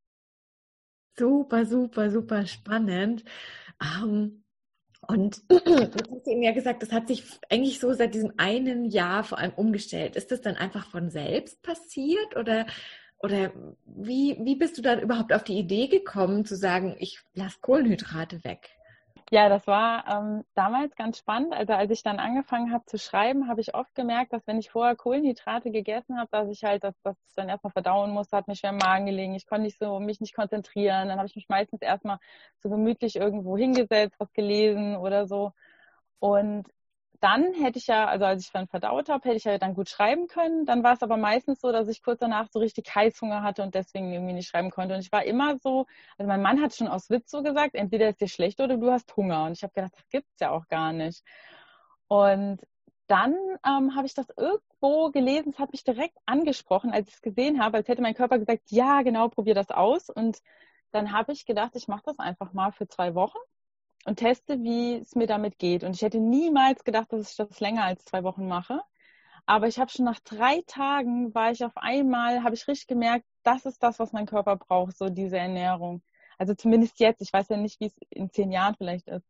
Super, 1.18 1.66
super, 1.66 2.12
super 2.12 2.46
spannend. 2.46 3.24
Ähm, 3.82 4.41
und 5.12 5.42
du 5.50 5.60
hast 5.60 6.28
eben 6.28 6.42
ja 6.42 6.54
gesagt, 6.54 6.82
das 6.82 6.92
hat 6.92 7.08
sich 7.08 7.24
eigentlich 7.50 7.80
so 7.80 7.92
seit 7.94 8.14
diesem 8.14 8.34
einen 8.38 8.86
Jahr 8.86 9.24
vor 9.24 9.38
allem 9.38 9.54
umgestellt. 9.54 10.16
Ist 10.16 10.32
das 10.32 10.42
dann 10.42 10.56
einfach 10.56 10.90
von 10.90 11.10
selbst 11.10 11.62
passiert 11.62 12.38
oder 12.38 12.66
oder 13.24 13.52
wie, 13.86 14.36
wie 14.42 14.56
bist 14.56 14.80
du 14.80 14.82
dann 14.82 15.00
überhaupt 15.00 15.32
auf 15.32 15.44
die 15.44 15.60
Idee 15.60 15.88
gekommen, 15.88 16.44
zu 16.44 16.56
sagen, 16.56 16.96
ich 16.98 17.20
lasse 17.36 17.58
Kohlenhydrate 17.62 18.44
weg? 18.44 18.72
Ja, 19.34 19.48
das 19.48 19.66
war 19.66 20.06
ähm, 20.10 20.44
damals 20.56 20.94
ganz 20.98 21.18
spannend. 21.18 21.54
Also 21.54 21.72
als 21.72 21.90
ich 21.90 22.04
dann 22.04 22.20
angefangen 22.20 22.74
habe 22.74 22.84
zu 22.86 22.98
schreiben, 22.98 23.48
habe 23.48 23.62
ich 23.62 23.74
oft 23.74 23.96
gemerkt, 23.96 24.34
dass 24.34 24.46
wenn 24.46 24.60
ich 24.60 24.70
vorher 24.72 24.98
Kohlenhydrate 24.98 25.72
gegessen 25.72 26.18
habe, 26.20 26.28
dass 26.32 26.50
ich 26.50 26.66
halt, 26.66 26.84
dass, 26.84 26.94
dass 27.02 27.16
ich 27.30 27.34
dann 27.36 27.48
erstmal 27.48 27.72
verdauen 27.72 28.12
musste, 28.12 28.36
hat 28.36 28.50
mir 28.50 28.58
schwer 28.58 28.72
im 28.72 28.78
Magen 28.78 29.06
gelegen. 29.06 29.34
Ich 29.34 29.48
konnte 29.48 29.64
nicht 29.64 29.80
so 29.80 30.02
mich 30.02 30.20
nicht 30.20 30.36
konzentrieren. 30.36 31.08
Dann 31.08 31.18
habe 31.18 31.28
ich 31.28 31.36
mich 31.36 31.48
meistens 31.48 31.82
erstmal 31.82 32.20
so 32.60 32.70
gemütlich 32.70 33.16
irgendwo 33.16 33.58
hingesetzt, 33.58 34.16
was 34.20 34.34
gelesen 34.34 34.98
oder 34.98 35.26
so. 35.28 35.54
Und 36.20 36.68
dann 37.22 37.54
hätte 37.54 37.78
ich 37.78 37.86
ja, 37.88 38.08
also 38.08 38.26
als 38.26 38.44
ich 38.46 38.52
dann 38.52 38.68
verdaut 38.68 39.08
habe, 39.08 39.24
hätte 39.30 39.38
ich 39.38 39.44
ja 39.44 39.60
dann 39.60 39.76
gut 39.76 39.90
schreiben 39.90 40.28
können. 40.28 40.66
Dann 40.66 40.84
war 40.84 40.94
es 40.94 41.04
aber 41.04 41.18
meistens 41.18 41.62
so, 41.62 41.72
dass 41.72 41.88
ich 41.88 42.02
kurz 42.02 42.20
danach 42.20 42.48
so 42.52 42.58
richtig 42.60 42.94
Heißhunger 42.94 43.44
hatte 43.44 43.62
und 43.62 43.76
deswegen 43.76 44.12
irgendwie 44.12 44.34
nicht 44.34 44.50
schreiben 44.50 44.72
konnte. 44.72 44.96
Und 44.96 45.02
ich 45.02 45.12
war 45.12 45.24
immer 45.24 45.58
so, 45.60 45.86
also 46.18 46.28
mein 46.28 46.42
Mann 46.42 46.62
hat 46.62 46.76
schon 46.76 46.88
aus 46.88 47.12
Witz 47.12 47.30
so 47.30 47.44
gesagt, 47.44 47.76
entweder 47.76 48.10
ist 48.10 48.22
dir 48.22 48.28
schlecht 48.28 48.60
oder 48.60 48.76
du 48.78 48.92
hast 48.92 49.16
Hunger. 49.16 49.46
Und 49.46 49.54
ich 49.54 49.62
habe 49.64 49.72
gedacht, 49.74 49.94
das 49.96 50.10
gibt's 50.10 50.40
ja 50.40 50.50
auch 50.50 50.68
gar 50.68 50.94
nicht. 50.94 51.24
Und 52.08 52.60
dann 53.08 53.36
ähm, 53.68 53.96
habe 53.96 54.08
ich 54.08 54.16
das 54.16 54.28
irgendwo 54.36 55.12
gelesen, 55.12 55.52
es 55.52 55.60
hat 55.60 55.74
mich 55.74 55.84
direkt 55.84 56.18
angesprochen, 56.26 56.92
als 56.92 57.08
ich 57.10 57.16
es 57.16 57.22
gesehen 57.22 57.64
habe, 57.64 57.78
als 57.78 57.88
hätte 57.88 58.02
mein 58.02 58.16
Körper 58.16 58.40
gesagt, 58.40 58.64
ja, 58.72 59.04
genau, 59.04 59.30
probier 59.30 59.54
das 59.54 59.70
aus. 59.70 60.10
Und 60.10 60.40
dann 60.92 61.12
habe 61.12 61.34
ich 61.34 61.46
gedacht, 61.46 61.76
ich 61.76 61.88
mache 61.88 62.04
das 62.06 62.20
einfach 62.20 62.54
mal 62.54 62.72
für 62.72 62.88
zwei 62.88 63.14
Wochen 63.14 63.38
und 64.06 64.18
teste, 64.18 64.62
wie 64.64 64.96
es 64.96 65.16
mir 65.16 65.28
damit 65.28 65.60
geht. 65.60 65.84
Und 65.84 65.96
ich 65.96 66.02
hätte 66.02 66.20
niemals 66.20 66.84
gedacht, 66.84 67.12
dass 67.14 67.32
ich 67.32 67.38
das 67.38 67.60
länger 67.60 67.84
als 67.86 68.06
zwei 68.06 68.24
Wochen 68.24 68.48
mache. 68.48 68.82
Aber 69.46 69.68
ich 69.68 69.80
habe 69.80 69.92
schon 69.92 70.06
nach 70.06 70.20
drei 70.20 70.62
Tagen 70.68 71.34
war 71.34 71.52
ich 71.52 71.64
auf 71.64 71.76
einmal, 71.78 72.44
habe 72.44 72.56
ich 72.56 72.68
richtig 72.68 72.88
gemerkt, 72.88 73.26
das 73.44 73.66
ist 73.66 73.82
das, 73.84 74.00
was 74.00 74.14
mein 74.14 74.26
Körper 74.26 74.56
braucht, 74.56 74.98
so 74.98 75.10
diese 75.10 75.38
Ernährung. 75.38 76.04
Also 76.38 76.54
zumindest 76.56 77.00
jetzt. 77.00 77.22
Ich 77.22 77.34
weiß 77.34 77.50
ja 77.50 77.58
nicht, 77.58 77.80
wie 77.80 77.88
es 77.88 77.96
in 78.10 78.30
zehn 78.32 78.52
Jahren 78.52 78.76
vielleicht 78.76 79.08
ist. 79.08 79.28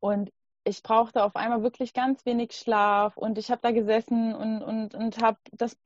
Und 0.00 0.30
ich 0.64 0.82
brauchte 0.82 1.24
auf 1.24 1.36
einmal 1.36 1.62
wirklich 1.62 1.94
ganz 1.94 2.26
wenig 2.26 2.52
Schlaf 2.52 3.16
und 3.16 3.38
ich 3.38 3.50
habe 3.50 3.60
da 3.62 3.70
gesessen 3.70 4.34
und, 4.34 4.62
und, 4.62 4.94
und 4.94 5.22
habe 5.22 5.38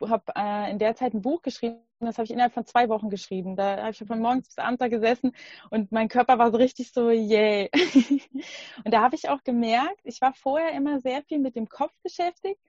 hab, 0.02 0.36
äh, 0.36 0.70
in 0.70 0.78
der 0.78 0.96
Zeit 0.96 1.14
ein 1.14 1.22
Buch 1.22 1.42
geschrieben. 1.42 1.78
Das 2.00 2.18
habe 2.18 2.24
ich 2.24 2.32
innerhalb 2.32 2.52
von 2.52 2.66
zwei 2.66 2.88
Wochen 2.88 3.08
geschrieben. 3.08 3.56
Da 3.56 3.78
habe 3.78 3.90
ich 3.92 3.98
von 3.98 4.20
morgens 4.20 4.48
bis 4.48 4.58
abends 4.58 4.80
da 4.80 4.88
gesessen 4.88 5.32
und 5.70 5.92
mein 5.92 6.08
Körper 6.08 6.38
war 6.38 6.50
so 6.50 6.56
richtig 6.56 6.92
so, 6.92 7.10
yay. 7.10 7.70
und 8.84 8.92
da 8.92 9.00
habe 9.02 9.14
ich 9.14 9.28
auch 9.28 9.44
gemerkt, 9.44 10.00
ich 10.02 10.20
war 10.20 10.34
vorher 10.34 10.72
immer 10.72 11.00
sehr 11.00 11.22
viel 11.22 11.38
mit 11.38 11.54
dem 11.54 11.68
Kopf 11.68 11.92
beschäftigt, 12.02 12.60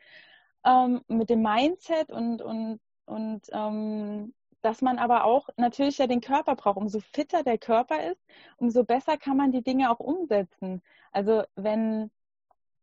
ähm, 0.63 1.01
mit 1.07 1.29
dem 1.29 1.41
Mindset 1.41 2.11
und, 2.11 2.41
und, 2.41 2.79
und 3.05 3.41
ähm, 3.51 4.33
dass 4.65 4.82
man 4.82 4.97
aber 4.97 5.25
auch 5.25 5.47
natürlich 5.58 5.99
ja 5.99 6.08
den 6.08 6.21
Körper 6.21 6.56
braucht. 6.56 6.78
Umso 6.78 6.99
fitter 6.99 7.43
der 7.43 7.60
Körper 7.60 8.12
ist, 8.12 8.19
umso 8.58 8.84
besser 8.84 9.15
kann 9.15 9.38
man 9.38 9.51
die 9.51 9.62
Dinge 9.62 9.91
auch 9.91 9.99
umsetzen. 9.99 10.82
Also 11.12 11.43
wenn, 11.56 12.10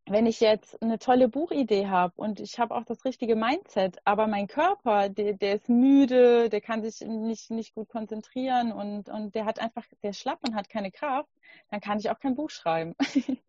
wenn 0.06 0.26
ich 0.26 0.38
jetzt 0.38 0.80
eine 0.80 1.00
tolle 1.00 1.28
Buchidee 1.28 1.88
habe 1.88 2.12
und 2.14 2.38
ich 2.38 2.60
habe 2.60 2.76
auch 2.76 2.84
das 2.84 3.04
richtige 3.04 3.34
Mindset, 3.34 3.98
aber 4.04 4.28
mein 4.28 4.46
Körper, 4.46 5.08
der, 5.08 5.32
der 5.32 5.56
ist 5.56 5.68
müde, 5.68 6.48
der 6.48 6.60
kann 6.60 6.84
sich 6.84 7.00
nicht, 7.00 7.50
nicht 7.50 7.74
gut 7.74 7.88
konzentrieren 7.88 8.70
und, 8.70 9.08
und 9.08 9.34
der 9.34 9.44
hat 9.44 9.58
einfach, 9.58 9.84
der 10.04 10.10
ist 10.10 10.20
schlapp 10.20 10.38
und 10.46 10.54
hat 10.54 10.68
keine 10.68 10.92
Kraft, 10.92 11.30
dann 11.70 11.80
kann 11.80 11.98
ich 11.98 12.10
auch 12.10 12.20
kein 12.20 12.36
Buch 12.36 12.50
schreiben. 12.50 12.94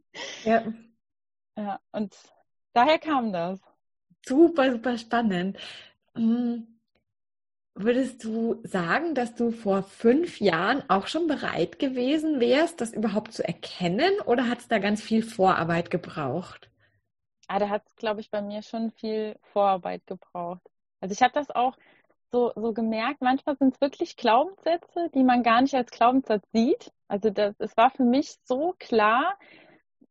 Ja. 0.43 0.63
ja 1.58 1.80
und 1.91 2.15
daher 2.74 3.00
kam 3.00 3.34
das. 3.34 3.60
Super, 4.24 4.72
super 4.72 4.96
spannend. 4.96 5.58
Hm. 6.13 6.67
Würdest 7.75 8.23
du 8.23 8.62
sagen, 8.63 9.15
dass 9.15 9.33
du 9.33 9.49
vor 9.49 9.81
fünf 9.81 10.39
Jahren 10.39 10.88
auch 10.89 11.07
schon 11.07 11.27
bereit 11.27 11.79
gewesen 11.79 12.39
wärst, 12.39 12.81
das 12.81 12.93
überhaupt 12.93 13.33
zu 13.33 13.43
erkennen 13.43 14.19
oder 14.25 14.47
hat 14.47 14.59
es 14.59 14.67
da 14.67 14.77
ganz 14.77 15.01
viel 15.01 15.23
Vorarbeit 15.23 15.89
gebraucht? 15.89 16.69
Ah, 17.47 17.57
da 17.57 17.69
hat 17.69 17.83
es, 17.88 17.95
glaube 17.95 18.21
ich, 18.21 18.29
bei 18.29 18.41
mir 18.43 18.62
schon 18.62 18.91
viel 18.91 19.38
Vorarbeit 19.41 20.05
gebraucht. 20.05 20.62
Also 21.01 21.13
ich 21.13 21.23
habe 21.23 21.33
das 21.33 21.49
auch 21.49 21.75
so, 22.31 22.51
so 22.55 22.73
gemerkt, 22.73 23.21
manchmal 23.21 23.57
sind 23.57 23.73
es 23.73 23.81
wirklich 23.81 24.17
Glaubenssätze, 24.17 25.09
die 25.13 25.23
man 25.23 25.43
gar 25.43 25.62
nicht 25.62 25.73
als 25.73 25.91
Glaubenssatz 25.91 26.43
sieht. 26.51 26.91
Also 27.07 27.31
das, 27.31 27.55
es 27.59 27.75
war 27.75 27.89
für 27.89 28.03
mich 28.03 28.38
so 28.43 28.75
klar 28.79 29.38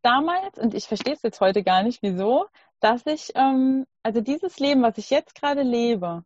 damals, 0.02 0.58
und 0.58 0.74
ich 0.74 0.86
verstehe 0.86 1.14
es 1.14 1.22
jetzt 1.22 1.40
heute 1.40 1.62
gar 1.62 1.84
nicht, 1.84 2.02
wieso, 2.02 2.46
dass 2.80 3.06
ich, 3.06 3.32
ähm, 3.36 3.86
also 4.02 4.20
dieses 4.20 4.58
Leben, 4.58 4.82
was 4.82 4.98
ich 4.98 5.10
jetzt 5.10 5.34
gerade 5.36 5.62
lebe, 5.62 6.24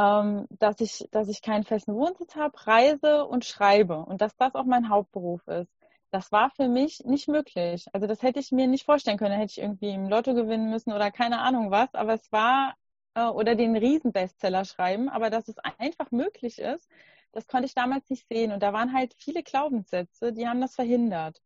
ähm, 0.00 0.46
dass 0.50 0.80
ich, 0.80 1.06
dass 1.10 1.28
ich 1.28 1.42
keinen 1.42 1.64
festen 1.64 1.94
Wohnsitz 1.94 2.34
habe, 2.34 2.54
reise 2.66 3.26
und 3.26 3.44
schreibe 3.44 3.98
und 4.06 4.22
dass 4.22 4.34
das 4.36 4.54
auch 4.54 4.64
mein 4.64 4.88
Hauptberuf 4.88 5.46
ist. 5.46 5.70
Das 6.10 6.32
war 6.32 6.50
für 6.50 6.68
mich 6.68 7.04
nicht 7.04 7.28
möglich. 7.28 7.86
Also 7.92 8.06
das 8.06 8.22
hätte 8.22 8.40
ich 8.40 8.50
mir 8.50 8.66
nicht 8.66 8.86
vorstellen 8.86 9.18
können. 9.18 9.32
Da 9.32 9.36
hätte 9.38 9.52
ich 9.52 9.60
irgendwie 9.60 9.90
im 9.90 10.08
Lotto 10.08 10.34
gewinnen 10.34 10.70
müssen 10.70 10.92
oder 10.92 11.10
keine 11.10 11.40
Ahnung 11.40 11.70
was. 11.70 11.94
Aber 11.94 12.14
es 12.14 12.32
war 12.32 12.74
äh, 13.14 13.26
oder 13.26 13.54
den 13.54 13.76
Riesenbestseller 13.76 14.64
schreiben. 14.64 15.08
Aber 15.10 15.28
dass 15.30 15.48
es 15.48 15.58
einfach 15.58 16.10
möglich 16.10 16.58
ist, 16.58 16.88
das 17.32 17.46
konnte 17.46 17.66
ich 17.66 17.74
damals 17.74 18.08
nicht 18.10 18.26
sehen. 18.28 18.52
Und 18.52 18.62
da 18.62 18.72
waren 18.72 18.94
halt 18.94 19.14
viele 19.18 19.42
Glaubenssätze, 19.42 20.32
die 20.32 20.48
haben 20.48 20.60
das 20.62 20.74
verhindert. 20.74 21.42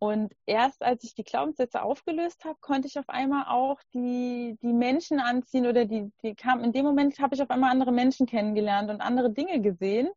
Und 0.00 0.32
erst 0.46 0.82
als 0.82 1.02
ich 1.02 1.14
die 1.14 1.24
Glaubenssätze 1.24 1.82
aufgelöst 1.82 2.44
habe, 2.44 2.58
konnte 2.60 2.86
ich 2.86 2.98
auf 2.98 3.08
einmal 3.08 3.46
auch 3.48 3.80
die, 3.92 4.56
die 4.62 4.72
Menschen 4.72 5.18
anziehen 5.18 5.66
oder 5.66 5.86
die, 5.86 6.12
die 6.22 6.36
kam, 6.36 6.62
in 6.62 6.72
dem 6.72 6.84
Moment 6.84 7.18
habe 7.18 7.34
ich 7.34 7.42
auf 7.42 7.50
einmal 7.50 7.72
andere 7.72 7.90
Menschen 7.90 8.26
kennengelernt 8.26 8.90
und 8.90 9.00
andere 9.00 9.30
Dinge 9.30 9.60
gesehen. 9.60 10.08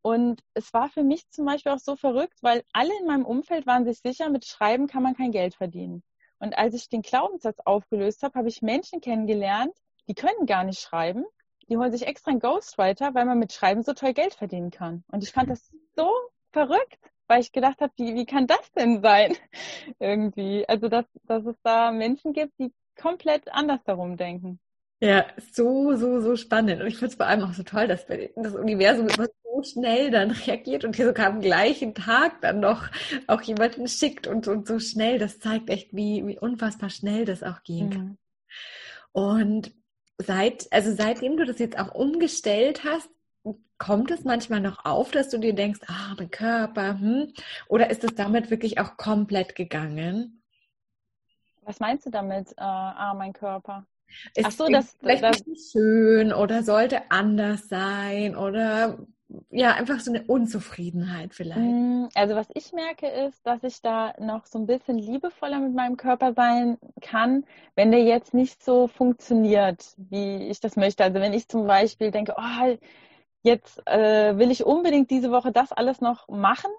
Und 0.00 0.42
es 0.54 0.72
war 0.72 0.88
für 0.88 1.04
mich 1.04 1.28
zum 1.28 1.44
Beispiel 1.44 1.72
auch 1.72 1.78
so 1.78 1.94
verrückt, 1.94 2.38
weil 2.42 2.64
alle 2.72 2.90
in 3.00 3.06
meinem 3.06 3.26
Umfeld 3.26 3.66
waren 3.66 3.84
sich 3.84 4.00
sicher, 4.00 4.30
mit 4.30 4.46
Schreiben 4.46 4.86
kann 4.86 5.02
man 5.02 5.14
kein 5.14 5.30
Geld 5.30 5.54
verdienen. 5.54 6.02
Und 6.38 6.56
als 6.56 6.74
ich 6.74 6.88
den 6.88 7.02
Glaubenssatz 7.02 7.58
aufgelöst 7.64 8.22
habe, 8.22 8.38
habe 8.38 8.48
ich 8.48 8.62
Menschen 8.62 9.00
kennengelernt, 9.00 9.76
die 10.08 10.14
können 10.14 10.46
gar 10.46 10.64
nicht 10.64 10.80
schreiben. 10.80 11.24
Die 11.68 11.76
holen 11.76 11.92
sich 11.92 12.06
extra 12.06 12.32
einen 12.32 12.40
Ghostwriter, 12.40 13.14
weil 13.14 13.26
man 13.26 13.38
mit 13.38 13.52
Schreiben 13.52 13.82
so 13.82 13.92
toll 13.92 14.14
Geld 14.14 14.34
verdienen 14.34 14.70
kann. 14.70 15.04
Und 15.12 15.22
ich 15.22 15.32
fand 15.32 15.50
das 15.50 15.70
so 15.94 16.10
verrückt 16.50 17.11
weil 17.32 17.40
ich 17.40 17.52
gedacht 17.52 17.80
habe, 17.80 17.92
wie, 17.96 18.14
wie 18.14 18.26
kann 18.26 18.46
das 18.46 18.70
denn 18.72 19.00
sein? 19.00 19.34
Irgendwie. 19.98 20.68
Also, 20.68 20.88
dass, 20.88 21.06
dass 21.24 21.46
es 21.46 21.56
da 21.62 21.90
Menschen 21.90 22.34
gibt, 22.34 22.52
die 22.58 22.72
komplett 23.00 23.50
anders 23.50 23.80
darum 23.84 24.18
denken. 24.18 24.60
Ja, 25.00 25.24
so, 25.50 25.96
so, 25.96 26.20
so 26.20 26.36
spannend. 26.36 26.82
Und 26.82 26.88
ich 26.88 26.98
finde 26.98 27.08
es 27.08 27.14
vor 27.14 27.26
allem 27.26 27.42
auch 27.42 27.54
so 27.54 27.62
toll, 27.62 27.88
dass 27.88 28.06
das 28.06 28.54
Universum 28.54 29.08
immer 29.08 29.26
so 29.42 29.62
schnell 29.62 30.10
dann 30.10 30.30
reagiert 30.46 30.84
und 30.84 30.94
hier 30.94 31.06
sogar 31.06 31.28
am 31.28 31.40
gleichen 31.40 31.94
Tag 31.94 32.42
dann 32.42 32.60
noch 32.60 32.86
auch 33.26 33.40
jemanden 33.40 33.88
schickt 33.88 34.26
und, 34.26 34.46
und 34.46 34.68
so 34.68 34.78
schnell. 34.78 35.18
Das 35.18 35.40
zeigt 35.40 35.70
echt, 35.70 35.96
wie, 35.96 36.26
wie 36.26 36.38
unfassbar 36.38 36.90
schnell 36.90 37.24
das 37.24 37.42
auch 37.42 37.62
gehen 37.62 37.88
kann. 37.88 38.04
Mhm. 38.04 38.18
Und 39.12 39.72
seit, 40.18 40.70
also 40.70 40.94
seitdem 40.94 41.38
du 41.38 41.46
das 41.46 41.58
jetzt 41.58 41.78
auch 41.78 41.94
umgestellt 41.94 42.84
hast, 42.84 43.08
kommt 43.82 44.12
es 44.12 44.22
manchmal 44.22 44.60
noch 44.60 44.84
auf, 44.84 45.10
dass 45.10 45.28
du 45.28 45.38
dir 45.38 45.54
denkst, 45.54 45.80
ah, 45.88 46.14
mein 46.16 46.30
Körper, 46.30 47.00
hm? 47.00 47.32
oder 47.66 47.90
ist 47.90 48.04
es 48.04 48.14
damit 48.14 48.48
wirklich 48.48 48.78
auch 48.78 48.96
komplett 48.96 49.56
gegangen? 49.56 50.40
Was 51.62 51.80
meinst 51.80 52.06
du 52.06 52.10
damit, 52.10 52.52
äh, 52.52 52.62
ah, 52.62 53.12
mein 53.18 53.32
Körper? 53.32 53.84
Ist 54.36 54.46
Ach 54.46 54.52
so, 54.52 54.68
das, 54.68 54.96
vielleicht 55.00 55.24
das, 55.24 55.44
nicht 55.46 55.72
schön 55.72 56.32
oder 56.32 56.62
sollte 56.62 57.10
anders 57.10 57.68
sein 57.68 58.36
oder 58.36 59.04
ja, 59.50 59.72
einfach 59.72 59.98
so 59.98 60.12
eine 60.12 60.22
Unzufriedenheit 60.24 61.34
vielleicht. 61.34 61.58
Mm, 61.58 62.06
also 62.14 62.36
was 62.36 62.48
ich 62.54 62.72
merke 62.72 63.08
ist, 63.08 63.44
dass 63.44 63.64
ich 63.64 63.80
da 63.80 64.12
noch 64.20 64.46
so 64.46 64.60
ein 64.60 64.66
bisschen 64.66 64.98
liebevoller 64.98 65.58
mit 65.58 65.74
meinem 65.74 65.96
Körper 65.96 66.34
sein 66.34 66.78
kann, 67.00 67.44
wenn 67.74 67.90
der 67.90 68.04
jetzt 68.04 68.32
nicht 68.32 68.62
so 68.62 68.86
funktioniert, 68.86 69.94
wie 69.96 70.36
ich 70.48 70.60
das 70.60 70.76
möchte. 70.76 71.02
Also 71.02 71.18
wenn 71.18 71.32
ich 71.32 71.48
zum 71.48 71.66
Beispiel 71.66 72.12
denke, 72.12 72.34
oh, 72.36 72.76
jetzt 73.42 73.86
äh, 73.86 74.36
will 74.38 74.50
ich 74.50 74.64
unbedingt 74.64 75.10
diese 75.10 75.30
Woche 75.30 75.52
das 75.52 75.72
alles 75.72 76.00
noch 76.00 76.28
machen 76.28 76.70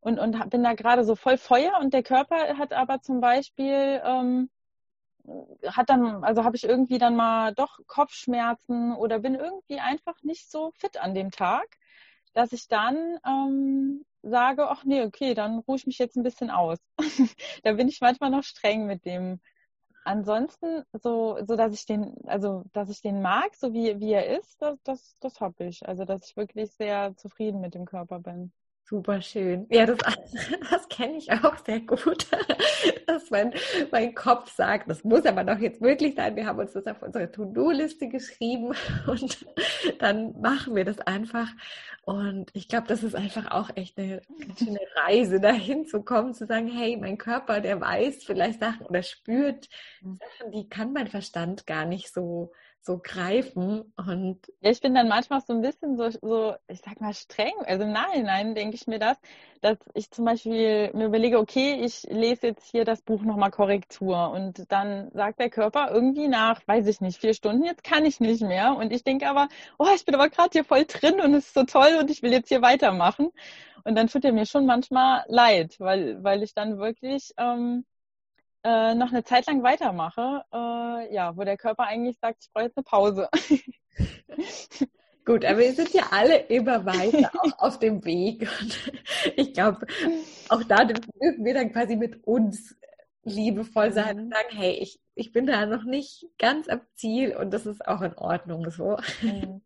und, 0.00 0.18
und 0.18 0.50
bin 0.50 0.62
da 0.62 0.74
gerade 0.74 1.04
so 1.04 1.14
voll 1.16 1.38
Feuer 1.38 1.78
und 1.80 1.94
der 1.94 2.02
Körper 2.02 2.58
hat 2.58 2.72
aber 2.72 3.00
zum 3.02 3.20
Beispiel 3.20 4.00
ähm, 4.04 4.50
hat 5.66 5.90
dann, 5.90 6.24
also 6.24 6.44
habe 6.44 6.56
ich 6.56 6.64
irgendwie 6.64 6.98
dann 6.98 7.16
mal 7.16 7.54
doch 7.54 7.78
Kopfschmerzen 7.86 8.94
oder 8.94 9.18
bin 9.20 9.34
irgendwie 9.34 9.78
einfach 9.80 10.22
nicht 10.22 10.50
so 10.50 10.72
fit 10.72 10.96
an 10.98 11.14
dem 11.14 11.30
Tag, 11.30 11.66
dass 12.32 12.52
ich 12.52 12.68
dann 12.68 13.18
ähm, 13.26 14.04
sage, 14.22 14.68
ach 14.68 14.84
nee, 14.84 15.02
okay, 15.02 15.34
dann 15.34 15.58
ruhe 15.60 15.76
ich 15.76 15.86
mich 15.86 15.98
jetzt 15.98 16.16
ein 16.16 16.22
bisschen 16.22 16.50
aus. 16.50 16.78
da 17.62 17.72
bin 17.72 17.88
ich 17.88 18.00
manchmal 18.00 18.30
noch 18.30 18.44
streng 18.44 18.86
mit 18.86 19.04
dem. 19.04 19.40
Ansonsten, 20.04 20.84
so, 20.92 21.38
so 21.46 21.56
dass 21.56 21.74
ich 21.74 21.86
den, 21.86 22.16
also 22.26 22.64
dass 22.72 22.88
ich 22.90 23.00
den 23.02 23.22
mag, 23.22 23.54
so 23.54 23.72
wie, 23.72 24.00
wie 24.00 24.12
er 24.12 24.38
ist, 24.38 24.60
das, 24.62 24.78
das, 24.82 25.16
das 25.20 25.40
habe 25.40 25.64
ich. 25.66 25.86
Also 25.88 26.04
dass 26.04 26.24
ich 26.28 26.36
wirklich 26.36 26.72
sehr 26.72 27.16
zufrieden 27.16 27.60
mit 27.60 27.74
dem 27.74 27.84
Körper 27.84 28.18
bin. 28.20 28.52
Super 28.90 29.22
schön. 29.22 29.66
Ja, 29.70 29.86
das, 29.86 29.98
das 30.70 30.88
kenne 30.88 31.16
ich 31.16 31.30
auch 31.30 31.56
sehr 31.64 31.78
gut, 31.78 32.26
dass 33.06 33.30
mein, 33.30 33.54
mein 33.92 34.16
Kopf 34.16 34.52
sagt, 34.52 34.90
das 34.90 35.04
muss 35.04 35.24
aber 35.26 35.44
doch 35.44 35.58
jetzt 35.60 35.80
wirklich 35.80 36.16
sein. 36.16 36.34
Wir 36.34 36.44
haben 36.44 36.58
uns 36.58 36.72
das 36.72 36.88
auf 36.88 37.00
unsere 37.00 37.30
To-Do-Liste 37.30 38.08
geschrieben 38.08 38.74
und 39.06 39.46
dann 40.00 40.40
machen 40.40 40.74
wir 40.74 40.84
das 40.84 40.98
einfach. 40.98 41.46
Und 42.02 42.50
ich 42.52 42.66
glaube, 42.66 42.88
das 42.88 43.04
ist 43.04 43.14
einfach 43.14 43.52
auch 43.52 43.70
echt 43.76 43.96
eine 43.96 44.22
schöne 44.58 44.80
Reise, 44.96 45.38
dahin 45.38 45.86
zu 45.86 46.02
kommen, 46.02 46.34
zu 46.34 46.46
sagen, 46.46 46.66
hey, 46.66 46.96
mein 46.96 47.16
Körper, 47.16 47.60
der 47.60 47.80
weiß 47.80 48.24
vielleicht 48.24 48.58
Sachen 48.58 48.86
oder 48.86 49.04
spürt 49.04 49.68
mhm. 50.00 50.18
Sachen, 50.18 50.50
die 50.50 50.68
kann 50.68 50.92
mein 50.92 51.06
Verstand 51.06 51.64
gar 51.64 51.84
nicht 51.84 52.12
so 52.12 52.50
so 52.82 52.98
greifen. 53.02 53.92
Und 53.96 54.38
ja, 54.60 54.70
ich 54.70 54.80
bin 54.80 54.94
dann 54.94 55.08
manchmal 55.08 55.40
so 55.40 55.52
ein 55.52 55.60
bisschen 55.60 55.96
so, 55.96 56.10
so, 56.10 56.54
ich 56.68 56.80
sag 56.80 57.00
mal, 57.00 57.12
streng. 57.14 57.52
Also 57.66 57.84
im 57.84 57.92
Nachhinein 57.92 58.54
denke 58.54 58.76
ich 58.76 58.86
mir 58.86 58.98
das, 58.98 59.18
dass 59.60 59.76
ich 59.94 60.10
zum 60.10 60.24
Beispiel 60.24 60.90
mir 60.94 61.06
überlege, 61.06 61.38
okay, 61.38 61.80
ich 61.84 62.04
lese 62.04 62.48
jetzt 62.48 62.70
hier 62.70 62.84
das 62.84 63.02
Buch 63.02 63.22
nochmal 63.22 63.50
Korrektur 63.50 64.30
und 64.30 64.70
dann 64.72 65.10
sagt 65.12 65.40
der 65.40 65.50
Körper 65.50 65.90
irgendwie 65.90 66.28
nach, 66.28 66.66
weiß 66.66 66.86
ich 66.86 67.00
nicht, 67.00 67.20
vier 67.20 67.34
Stunden, 67.34 67.64
jetzt 67.64 67.84
kann 67.84 68.04
ich 68.06 68.20
nicht 68.20 68.42
mehr. 68.42 68.76
Und 68.76 68.92
ich 68.92 69.04
denke 69.04 69.28
aber, 69.28 69.48
oh, 69.78 69.88
ich 69.94 70.04
bin 70.04 70.14
aber 70.14 70.30
gerade 70.30 70.50
hier 70.52 70.64
voll 70.64 70.86
drin 70.86 71.20
und 71.20 71.34
es 71.34 71.46
ist 71.46 71.54
so 71.54 71.64
toll 71.64 71.98
und 72.00 72.10
ich 72.10 72.22
will 72.22 72.32
jetzt 72.32 72.48
hier 72.48 72.62
weitermachen. 72.62 73.30
Und 73.84 73.94
dann 73.94 74.08
tut 74.08 74.24
er 74.24 74.32
mir 74.32 74.46
schon 74.46 74.66
manchmal 74.66 75.24
leid, 75.28 75.76
weil, 75.78 76.22
weil 76.22 76.42
ich 76.42 76.54
dann 76.54 76.78
wirklich 76.78 77.32
ähm, 77.38 77.84
äh, 78.64 78.94
noch 78.94 79.10
eine 79.10 79.24
Zeit 79.24 79.46
lang 79.46 79.62
weitermache, 79.62 80.42
äh, 80.52 81.14
ja, 81.14 81.36
wo 81.36 81.44
der 81.44 81.56
Körper 81.56 81.84
eigentlich 81.84 82.18
sagt, 82.20 82.44
ich 82.44 82.52
brauche 82.52 82.64
jetzt 82.64 82.76
eine 82.76 82.84
Pause. 82.84 83.28
Gut, 85.24 85.44
aber 85.44 85.58
wir 85.58 85.72
sind 85.72 85.92
ja 85.92 86.04
alle 86.10 86.36
immer 86.36 86.84
weiter 86.84 87.30
auf, 87.58 87.78
dem 87.78 88.04
Weg. 88.04 88.48
Und 88.60 88.92
ich 89.36 89.52
glaube, 89.52 89.86
auch 90.48 90.64
da 90.64 90.84
dürfen 90.84 91.44
wir 91.44 91.54
dann 91.54 91.72
quasi 91.72 91.96
mit 91.96 92.26
uns 92.26 92.74
liebevoll 93.22 93.92
sein 93.92 94.18
und 94.18 94.26
mhm. 94.26 94.30
sagen, 94.30 94.48
hey, 94.50 94.72
ich, 94.72 94.98
ich 95.14 95.32
bin 95.32 95.46
da 95.46 95.66
noch 95.66 95.84
nicht 95.84 96.26
ganz 96.38 96.68
am 96.68 96.80
Ziel 96.94 97.36
und 97.36 97.52
das 97.52 97.66
ist 97.66 97.86
auch 97.86 98.00
in 98.00 98.14
Ordnung 98.14 98.70
so. 98.70 98.96
Mhm. 99.22 99.62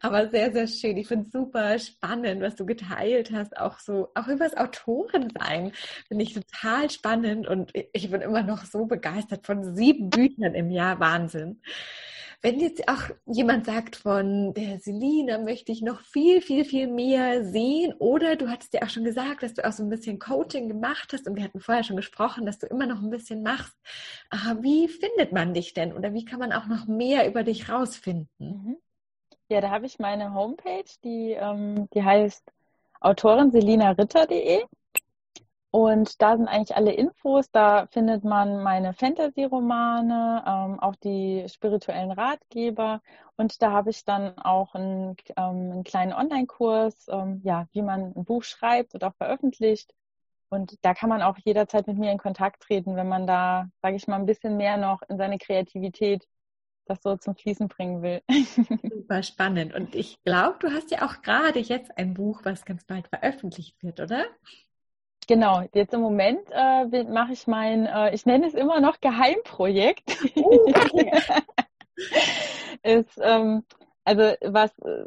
Aber 0.00 0.28
sehr, 0.28 0.52
sehr 0.52 0.66
schön. 0.66 0.96
Ich 0.96 1.08
finde 1.08 1.26
es 1.26 1.32
super 1.32 1.78
spannend, 1.78 2.40
was 2.42 2.54
du 2.54 2.64
geteilt 2.66 3.32
hast. 3.32 3.56
Auch 3.56 3.78
so, 3.80 4.08
auch 4.14 4.28
über 4.28 4.44
das 4.44 4.56
Autorensein 4.56 5.72
finde 6.08 6.24
ich 6.24 6.34
total 6.34 6.90
spannend 6.90 7.46
und 7.46 7.72
ich 7.92 8.10
bin 8.10 8.20
immer 8.20 8.42
noch 8.42 8.64
so 8.64 8.86
begeistert 8.86 9.46
von 9.46 9.74
sieben 9.74 10.10
Büchern 10.10 10.54
im 10.54 10.70
Jahr. 10.70 11.00
Wahnsinn. 11.00 11.60
Wenn 12.42 12.58
jetzt 12.58 12.88
auch 12.88 13.10
jemand 13.26 13.66
sagt 13.66 13.96
von 13.96 14.54
der 14.54 14.78
Selina 14.78 15.36
möchte 15.36 15.72
ich 15.72 15.82
noch 15.82 16.00
viel, 16.00 16.40
viel, 16.40 16.64
viel 16.64 16.86
mehr 16.86 17.44
sehen 17.44 17.92
oder 17.98 18.34
du 18.36 18.48
hattest 18.48 18.72
ja 18.72 18.82
auch 18.82 18.88
schon 18.88 19.04
gesagt, 19.04 19.42
dass 19.42 19.52
du 19.52 19.66
auch 19.66 19.72
so 19.72 19.82
ein 19.82 19.90
bisschen 19.90 20.18
Coaching 20.18 20.66
gemacht 20.66 21.10
hast 21.12 21.28
und 21.28 21.36
wir 21.36 21.44
hatten 21.44 21.60
vorher 21.60 21.84
schon 21.84 21.96
gesprochen, 21.96 22.46
dass 22.46 22.58
du 22.58 22.66
immer 22.66 22.86
noch 22.86 23.02
ein 23.02 23.10
bisschen 23.10 23.42
machst. 23.42 23.76
Wie 24.62 24.88
findet 24.88 25.32
man 25.32 25.52
dich 25.52 25.74
denn 25.74 25.92
oder 25.92 26.14
wie 26.14 26.24
kann 26.24 26.38
man 26.38 26.52
auch 26.52 26.66
noch 26.66 26.86
mehr 26.86 27.28
über 27.28 27.42
dich 27.42 27.68
rausfinden? 27.68 28.28
Mhm. 28.38 28.76
Ja, 29.50 29.60
da 29.60 29.70
habe 29.70 29.86
ich 29.86 29.98
meine 29.98 30.32
Homepage, 30.32 30.84
die, 31.02 31.32
ähm, 31.32 31.88
die 31.92 32.04
heißt 32.04 32.52
autorenselinaritter.de. 33.00 34.64
Und 35.72 36.22
da 36.22 36.36
sind 36.36 36.46
eigentlich 36.46 36.76
alle 36.76 36.92
Infos. 36.92 37.50
Da 37.50 37.86
findet 37.88 38.22
man 38.22 38.62
meine 38.62 38.94
Fantasy-Romane, 38.94 40.44
ähm, 40.46 40.78
auch 40.80 40.94
die 40.96 41.44
spirituellen 41.48 42.12
Ratgeber. 42.12 43.00
Und 43.36 43.60
da 43.60 43.72
habe 43.72 43.90
ich 43.90 44.04
dann 44.04 44.38
auch 44.38 44.74
einen, 44.76 45.16
ähm, 45.36 45.72
einen 45.72 45.84
kleinen 45.84 46.12
Online-Kurs, 46.12 47.08
ähm, 47.08 47.40
ja, 47.42 47.66
wie 47.72 47.82
man 47.82 48.12
ein 48.14 48.24
Buch 48.24 48.44
schreibt 48.44 48.94
und 48.94 49.02
auch 49.02 49.14
veröffentlicht. 49.16 49.92
Und 50.48 50.76
da 50.82 50.94
kann 50.94 51.08
man 51.08 51.22
auch 51.22 51.38
jederzeit 51.38 51.88
mit 51.88 51.98
mir 51.98 52.12
in 52.12 52.18
Kontakt 52.18 52.62
treten, 52.62 52.94
wenn 52.94 53.08
man 53.08 53.26
da, 53.26 53.68
sage 53.82 53.96
ich 53.96 54.06
mal, 54.06 54.16
ein 54.16 54.26
bisschen 54.26 54.56
mehr 54.56 54.76
noch 54.76 55.02
in 55.08 55.18
seine 55.18 55.38
Kreativität 55.38 56.26
das 56.86 57.02
so 57.02 57.16
zum 57.16 57.36
Fließen 57.36 57.68
bringen 57.68 58.02
will. 58.02 58.22
Super 58.90 59.22
spannend. 59.22 59.74
Und 59.74 59.94
ich 59.94 60.22
glaube, 60.22 60.56
du 60.60 60.70
hast 60.72 60.90
ja 60.90 61.06
auch 61.06 61.22
gerade 61.22 61.60
jetzt 61.60 61.96
ein 61.96 62.14
Buch, 62.14 62.40
was 62.44 62.64
ganz 62.64 62.84
bald 62.84 63.08
veröffentlicht 63.08 63.82
wird, 63.82 64.00
oder? 64.00 64.24
Genau, 65.26 65.62
jetzt 65.74 65.94
im 65.94 66.00
Moment 66.00 66.40
äh, 66.50 67.04
mache 67.04 67.32
ich 67.32 67.46
mein, 67.46 67.86
äh, 67.86 68.12
ich 68.14 68.26
nenne 68.26 68.46
es 68.46 68.54
immer 68.54 68.80
noch 68.80 69.00
Geheimprojekt. 69.00 70.16
Uh, 70.36 70.68
okay. 70.68 71.12
ist, 72.82 73.18
ähm, 73.22 73.64
also 74.04 74.34
was 74.40 74.76
äh, 74.80 75.04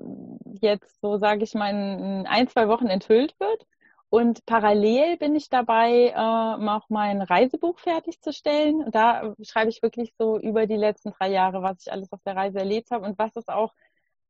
jetzt 0.61 1.01
so, 1.01 1.17
sage 1.17 1.43
ich 1.43 1.53
mal, 1.55 1.69
in 1.71 2.27
ein, 2.27 2.47
zwei 2.47 2.67
Wochen 2.67 2.87
enthüllt 2.87 3.35
wird. 3.39 3.65
Und 4.13 4.45
parallel 4.45 5.17
bin 5.17 5.33
ich 5.33 5.49
dabei, 5.49 6.09
äh, 6.09 6.13
auch 6.15 6.87
mein 6.89 7.23
Reisebuch 7.23 7.79
fertigzustellen. 7.79 8.83
Und 8.83 8.93
da 8.93 9.33
schreibe 9.41 9.71
ich 9.71 9.81
wirklich 9.81 10.13
so 10.19 10.37
über 10.37 10.67
die 10.67 10.75
letzten 10.75 11.13
drei 11.13 11.31
Jahre, 11.31 11.63
was 11.63 11.79
ich 11.81 11.91
alles 11.91 12.11
auf 12.13 12.21
der 12.23 12.35
Reise 12.35 12.59
erlebt 12.59 12.91
habe 12.91 13.07
und 13.07 13.17
was 13.17 13.35
ist 13.35 13.49
auch 13.49 13.73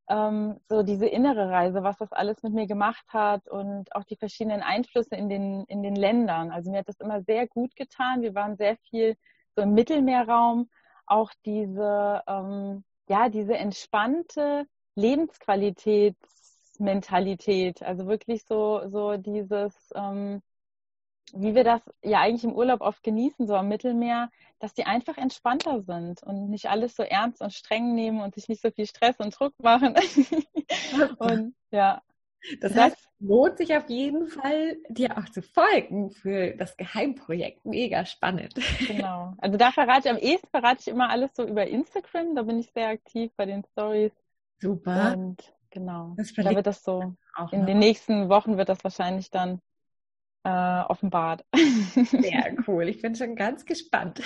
ähm, 0.07 0.57
so 0.69 0.83
diese 0.83 1.05
innere 1.07 1.49
Reise, 1.49 1.83
was 1.83 1.97
das 1.97 2.13
alles 2.13 2.41
mit 2.43 2.53
mir 2.53 2.65
gemacht 2.65 3.03
hat 3.09 3.49
und 3.49 3.93
auch 3.93 4.05
die 4.05 4.15
verschiedenen 4.15 4.61
Einflüsse 4.61 5.17
in 5.17 5.27
den, 5.27 5.65
in 5.65 5.83
den 5.83 5.97
Ländern. 5.97 6.51
Also 6.51 6.71
mir 6.71 6.79
hat 6.79 6.87
das 6.87 7.01
immer 7.01 7.21
sehr 7.21 7.45
gut 7.49 7.75
getan. 7.75 8.21
Wir 8.21 8.33
waren 8.35 8.55
sehr 8.55 8.77
viel 8.89 9.17
so 9.53 9.63
im 9.63 9.73
Mittelmeerraum. 9.73 10.69
Auch 11.07 11.31
diese, 11.45 12.23
ähm, 12.25 12.85
ja, 13.09 13.27
diese 13.27 13.57
entspannte 13.57 14.65
Lebensqualität 14.95 16.15
Mentalität. 16.83 17.81
Also 17.81 18.07
wirklich 18.07 18.45
so, 18.45 18.87
so 18.89 19.17
dieses, 19.17 19.73
ähm, 19.95 20.41
wie 21.33 21.55
wir 21.55 21.63
das 21.63 21.81
ja 22.03 22.19
eigentlich 22.19 22.43
im 22.43 22.53
Urlaub 22.53 22.81
oft 22.81 23.01
genießen, 23.03 23.47
so 23.47 23.55
am 23.55 23.67
Mittelmeer, 23.67 24.29
dass 24.59 24.73
die 24.73 24.85
einfach 24.85 25.17
entspannter 25.17 25.81
sind 25.81 26.21
und 26.23 26.49
nicht 26.49 26.69
alles 26.69 26.95
so 26.95 27.03
ernst 27.03 27.41
und 27.41 27.53
streng 27.53 27.95
nehmen 27.95 28.21
und 28.21 28.35
sich 28.35 28.47
nicht 28.49 28.61
so 28.61 28.69
viel 28.71 28.85
Stress 28.85 29.17
und 29.19 29.37
Druck 29.37 29.53
machen. 29.61 29.95
und 31.17 31.55
ja. 31.71 32.01
Das 32.59 32.75
heißt, 32.75 32.97
es 32.97 33.07
lohnt 33.19 33.57
sich 33.57 33.75
auf 33.75 33.89
jeden 33.89 34.27
Fall, 34.27 34.77
dir 34.89 35.17
auch 35.17 35.29
zu 35.29 35.41
folgen 35.41 36.11
für 36.11 36.51
das 36.51 36.75
Geheimprojekt. 36.75 37.65
Mega 37.65 38.05
spannend. 38.05 38.53
Genau. 38.87 39.33
Also 39.37 39.57
da 39.57 39.71
verrate 39.71 40.09
ich 40.09 40.11
am 40.11 40.17
ehesten 40.17 40.47
verrate 40.49 40.81
ich 40.81 40.87
immer 40.89 41.09
alles 41.09 41.33
so 41.35 41.47
über 41.47 41.65
Instagram. 41.65 42.35
Da 42.35 42.43
bin 42.43 42.59
ich 42.59 42.69
sehr 42.71 42.89
aktiv 42.89 43.31
bei 43.37 43.45
den 43.45 43.63
Stories. 43.71 44.11
Super. 44.59 45.13
Und 45.13 45.53
Genau. 45.73 46.15
Da 46.37 46.55
wird 46.55 46.67
das 46.67 46.83
so, 46.83 47.15
in 47.51 47.59
noch. 47.61 47.65
den 47.65 47.79
nächsten 47.79 48.29
Wochen 48.29 48.57
wird 48.57 48.69
das 48.69 48.83
wahrscheinlich 48.83 49.31
dann 49.31 49.59
äh, 50.43 50.49
offenbart. 50.49 51.43
Sehr 51.95 52.55
cool. 52.67 52.87
Ich 52.89 53.01
bin 53.01 53.15
schon 53.15 53.35
ganz 53.35 53.65
gespannt. 53.65 54.21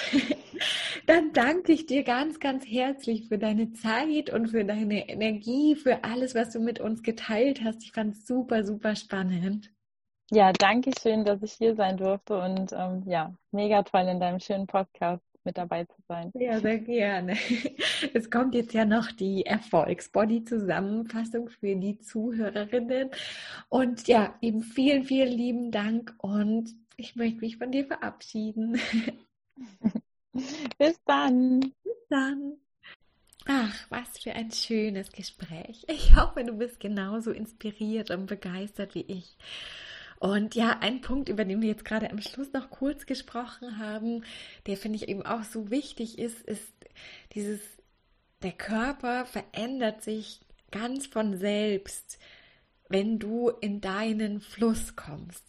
Dann 1.05 1.31
danke 1.31 1.71
ich 1.71 1.85
dir 1.85 2.03
ganz, 2.03 2.39
ganz 2.39 2.65
herzlich 2.65 3.27
für 3.29 3.37
deine 3.37 3.71
Zeit 3.71 4.29
und 4.29 4.49
für 4.49 4.65
deine 4.65 5.07
Energie, 5.07 5.75
für 5.75 6.03
alles, 6.03 6.35
was 6.35 6.51
du 6.51 6.59
mit 6.59 6.81
uns 6.81 7.01
geteilt 7.01 7.63
hast. 7.63 7.83
Ich 7.83 7.91
fand 7.93 8.15
es 8.15 8.27
super, 8.27 8.65
super 8.65 8.95
spannend. 8.95 9.71
Ja, 10.29 10.51
danke 10.51 10.91
schön, 11.01 11.23
dass 11.23 11.41
ich 11.43 11.53
hier 11.53 11.75
sein 11.75 11.95
durfte 11.95 12.37
und 12.37 12.73
ähm, 12.73 13.03
ja, 13.05 13.33
mega 13.51 13.83
toll 13.83 14.07
in 14.09 14.19
deinem 14.19 14.41
schönen 14.41 14.67
Podcast 14.67 15.23
mit 15.47 15.57
dabei 15.57 15.85
zu 15.85 15.99
sein. 16.07 16.31
Ja, 16.35 16.59
sehr 16.59 16.77
gerne. 16.79 17.37
Es 18.13 18.29
kommt 18.29 18.53
jetzt 18.53 18.73
ja 18.73 18.85
noch 18.85 19.11
die 19.11 19.45
Erfolgsbody-Zusammenfassung 19.45 21.49
für 21.49 21.75
die 21.75 21.97
Zuhörerinnen. 21.99 23.09
Und 23.69 24.07
ja, 24.07 24.35
eben 24.41 24.61
vielen, 24.61 25.05
vielen 25.05 25.31
lieben 25.31 25.71
Dank 25.71 26.13
und 26.19 26.75
ich 26.97 27.15
möchte 27.15 27.39
mich 27.39 27.57
von 27.57 27.71
dir 27.71 27.85
verabschieden. 27.85 28.79
Bis 30.77 31.01
dann. 31.05 31.61
Bis 31.83 32.07
dann. 32.09 32.57
Ach, 33.45 33.85
was 33.89 34.19
für 34.19 34.33
ein 34.33 34.51
schönes 34.51 35.11
Gespräch. 35.11 35.85
Ich 35.87 36.17
hoffe, 36.17 36.43
du 36.43 36.57
bist 36.57 36.81
genauso 36.81 37.31
inspiriert 37.31 38.11
und 38.11 38.25
begeistert 38.25 38.93
wie 38.93 39.05
ich. 39.07 39.37
Und 40.19 40.55
ja, 40.55 40.79
ein 40.79 41.01
Punkt, 41.01 41.29
über 41.29 41.45
den 41.45 41.61
wir 41.61 41.69
jetzt 41.69 41.85
gerade 41.85 42.09
am 42.09 42.21
Schluss 42.21 42.51
noch 42.53 42.69
kurz 42.69 43.05
gesprochen 43.05 43.77
haben, 43.77 44.23
der 44.65 44.77
finde 44.77 44.97
ich 44.97 45.09
eben 45.09 45.25
auch 45.25 45.43
so 45.43 45.69
wichtig 45.69 46.17
ist, 46.17 46.41
ist 46.41 46.73
dieses, 47.33 47.59
der 48.41 48.53
Körper 48.53 49.25
verändert 49.25 50.01
sich 50.03 50.41
ganz 50.71 51.05
von 51.05 51.37
selbst, 51.37 52.19
wenn 52.89 53.19
du 53.19 53.49
in 53.49 53.81
deinen 53.81 54.41
Fluss 54.41 54.95
kommst. 54.95 55.43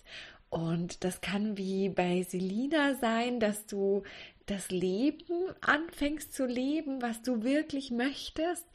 Und 0.50 1.04
das 1.04 1.20
kann 1.20 1.56
wie 1.56 1.88
bei 1.88 2.22
Selina 2.22 2.94
sein, 2.94 3.38
dass 3.38 3.66
du 3.66 4.02
das 4.46 4.70
Leben 4.70 5.52
anfängst 5.60 6.32
zu 6.32 6.46
leben, 6.46 7.02
was 7.02 7.22
du 7.22 7.42
wirklich 7.42 7.90
möchtest. 7.90 8.66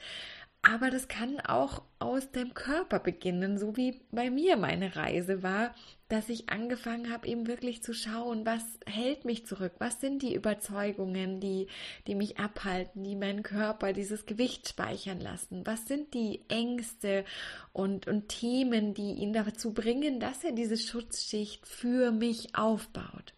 Aber 0.65 0.89
das 0.89 1.10
kann 1.10 1.41
auch 1.41 1.82
aus 1.99 2.32
dem 2.32 2.54
Körper 2.54 2.99
beginnen, 2.99 3.58
so 3.58 3.76
wie 3.76 3.99
bei 4.12 4.30
mir 4.30 4.56
meine 4.56 4.95
Reise 4.95 5.43
war, 5.43 5.76
dass 6.08 6.30
ich 6.30 6.49
angefangen 6.49 7.12
habe, 7.12 7.28
eben 7.28 7.47
wirklich 7.47 7.84
zu 7.84 7.93
schauen, 7.93 8.45
was 8.45 8.63
hält 8.86 9.26
mich 9.26 9.45
zurück, 9.45 9.73
was 9.80 9.99
sind 9.99 10.21
die 10.21 10.34
Überzeugungen, 10.34 11.41
die, 11.41 11.67
die 12.08 12.15
mich 12.15 12.39
abhalten, 12.39 13.04
die 13.04 13.17
meinen 13.17 13.43
Körper 13.43 13.91
dieses 13.91 14.26
Gewicht 14.26 14.69
speichern 14.69 15.19
lassen, 15.19 15.65
was 15.65 15.86
sind 15.86 16.13
die 16.13 16.45
Ängste 16.47 17.26
und, 17.73 18.08
und 18.08 18.30
Themen, 18.30 18.93
die 18.93 19.15
ihn 19.15 19.34
dazu 19.34 19.73
bringen, 19.73 20.21
dass 20.21 20.45
er 20.45 20.54
diese 20.54 20.78
Schutzschicht 20.78 21.67
für 21.67 22.12
mich 22.12 22.56
aufbaut. 22.56 23.34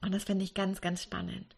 Und 0.00 0.14
das 0.14 0.24
finde 0.24 0.44
ich 0.44 0.54
ganz, 0.54 0.80
ganz 0.80 1.02
spannend. 1.02 1.56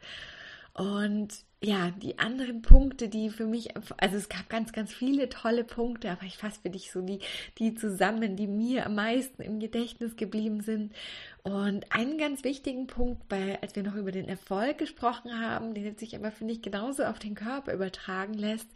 Und 0.74 1.44
ja, 1.62 1.90
die 1.90 2.18
anderen 2.18 2.62
Punkte, 2.62 3.10
die 3.10 3.28
für 3.28 3.44
mich, 3.44 3.74
also 3.98 4.16
es 4.16 4.30
gab 4.30 4.48
ganz, 4.48 4.72
ganz 4.72 4.94
viele 4.94 5.28
tolle 5.28 5.62
Punkte, 5.62 6.10
aber 6.10 6.22
ich 6.22 6.38
fasse 6.38 6.60
für 6.62 6.70
dich 6.70 6.90
so 6.90 7.02
die, 7.02 7.18
die 7.58 7.74
zusammen, 7.74 8.34
die 8.34 8.46
mir 8.46 8.86
am 8.86 8.94
meisten 8.94 9.42
im 9.42 9.60
Gedächtnis 9.60 10.16
geblieben 10.16 10.62
sind. 10.62 10.94
Und 11.42 11.84
einen 11.92 12.16
ganz 12.16 12.44
wichtigen 12.44 12.86
Punkt, 12.86 13.22
weil 13.28 13.58
als 13.60 13.76
wir 13.76 13.82
noch 13.82 13.94
über 13.94 14.10
den 14.10 14.26
Erfolg 14.26 14.78
gesprochen 14.78 15.38
haben, 15.38 15.74
den 15.74 15.98
sich 15.98 16.16
aber, 16.16 16.30
finde 16.30 16.54
ich, 16.54 16.62
genauso 16.62 17.04
auf 17.04 17.18
den 17.18 17.34
Körper 17.34 17.74
übertragen 17.74 18.34
lässt, 18.34 18.68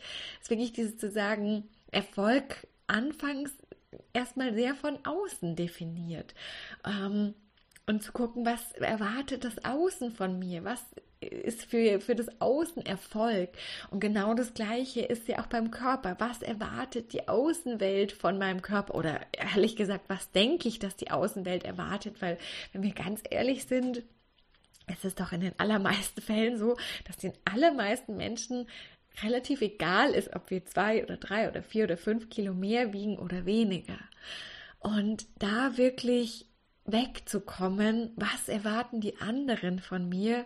ist 0.43 0.51
wirklich 0.51 0.73
dieses 0.73 0.99
zu 0.99 1.11
sagen, 1.11 1.65
Erfolg 1.91 2.67
anfangs 2.87 3.51
erstmal 4.13 4.53
sehr 4.53 4.75
von 4.75 4.99
außen 5.07 5.57
definiert. 5.57 6.35
Ähm, 6.85 7.35
und 7.87 8.03
zu 8.03 8.13
gucken, 8.13 8.47
was 8.47 8.73
erwartet 8.73 9.45
das 9.45 9.65
Außen 9.65 10.11
von 10.11 10.39
mir? 10.39 10.65
Was 10.65 10.83
ist 11.27 11.65
für, 11.65 12.01
für 12.01 12.15
das 12.15 12.29
Außen 12.41 12.85
Erfolg. 12.85 13.51
Und 13.91 14.01
genau 14.01 14.35
das 14.35 14.55
Gleiche 14.55 15.01
ist 15.01 15.29
ja 15.29 15.41
auch 15.41 15.47
beim 15.47 15.71
Körper. 15.71 16.17
Was 16.19 16.43
erwartet 16.43 17.13
die 17.13 17.29
Außenwelt 17.29 18.13
von 18.13 18.39
meinem 18.39 18.63
Körper? 18.63 18.95
Oder 18.95 19.21
ehrlich 19.33 19.77
gesagt, 19.77 20.05
was 20.09 20.31
denke 20.31 20.69
ich, 20.69 20.79
dass 20.79 20.97
die 20.97 21.11
Außenwelt 21.11 21.65
erwartet? 21.65 22.21
Weil, 22.21 22.39
wenn 22.73 22.83
wir 22.83 22.93
ganz 22.93 23.23
ehrlich 23.29 23.65
sind, 23.65 24.03
es 24.87 25.05
ist 25.05 25.21
doch 25.21 25.33
in 25.33 25.41
den 25.41 25.59
allermeisten 25.59 26.21
Fällen 26.23 26.59
so, 26.59 26.77
dass 27.07 27.17
den 27.17 27.33
allermeisten 27.45 28.17
Menschen 28.17 28.67
relativ 29.23 29.61
egal 29.61 30.11
ist, 30.11 30.35
ob 30.35 30.51
wir 30.51 30.65
zwei 30.67 31.05
oder 31.05 31.17
drei 31.17 31.49
oder 31.49 31.63
vier 31.63 31.85
oder 31.85 31.97
fünf 31.97 32.31
Kilo 32.31 32.53
mehr 32.53 32.93
wiegen 32.93 33.19
oder 33.19 33.47
weniger. 33.47 33.99
Und 34.81 35.27
da 35.39 35.77
wirklich 35.77 36.47
wegzukommen, 36.85 38.13
was 38.17 38.49
erwarten 38.49 39.01
die 39.01 39.17
anderen 39.19 39.79
von 39.79 40.09
mir, 40.09 40.45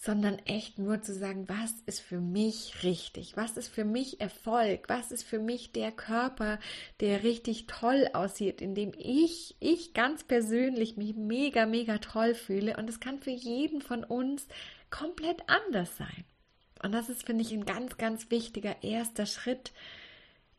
sondern 0.00 0.38
echt 0.46 0.78
nur 0.78 1.02
zu 1.02 1.12
sagen, 1.12 1.48
was 1.48 1.72
ist 1.86 2.00
für 2.00 2.20
mich 2.20 2.84
richtig, 2.84 3.36
was 3.36 3.56
ist 3.56 3.68
für 3.68 3.84
mich 3.84 4.20
Erfolg, 4.20 4.88
was 4.88 5.10
ist 5.10 5.24
für 5.24 5.40
mich 5.40 5.72
der 5.72 5.90
Körper, 5.90 6.60
der 7.00 7.24
richtig 7.24 7.66
toll 7.66 8.08
aussieht, 8.12 8.62
in 8.62 8.76
dem 8.76 8.92
ich, 8.96 9.56
ich 9.58 9.94
ganz 9.94 10.22
persönlich 10.22 10.96
mich 10.96 11.16
mega, 11.16 11.66
mega 11.66 11.98
toll 11.98 12.34
fühle 12.34 12.76
und 12.76 12.88
es 12.88 13.00
kann 13.00 13.18
für 13.18 13.32
jeden 13.32 13.82
von 13.82 14.04
uns 14.04 14.46
komplett 14.88 15.42
anders 15.48 15.96
sein. 15.96 16.24
Und 16.80 16.92
das 16.92 17.08
ist, 17.08 17.26
finde 17.26 17.42
ich, 17.42 17.50
ein 17.52 17.64
ganz, 17.64 17.96
ganz 17.96 18.30
wichtiger 18.30 18.84
erster 18.84 19.26
Schritt, 19.26 19.72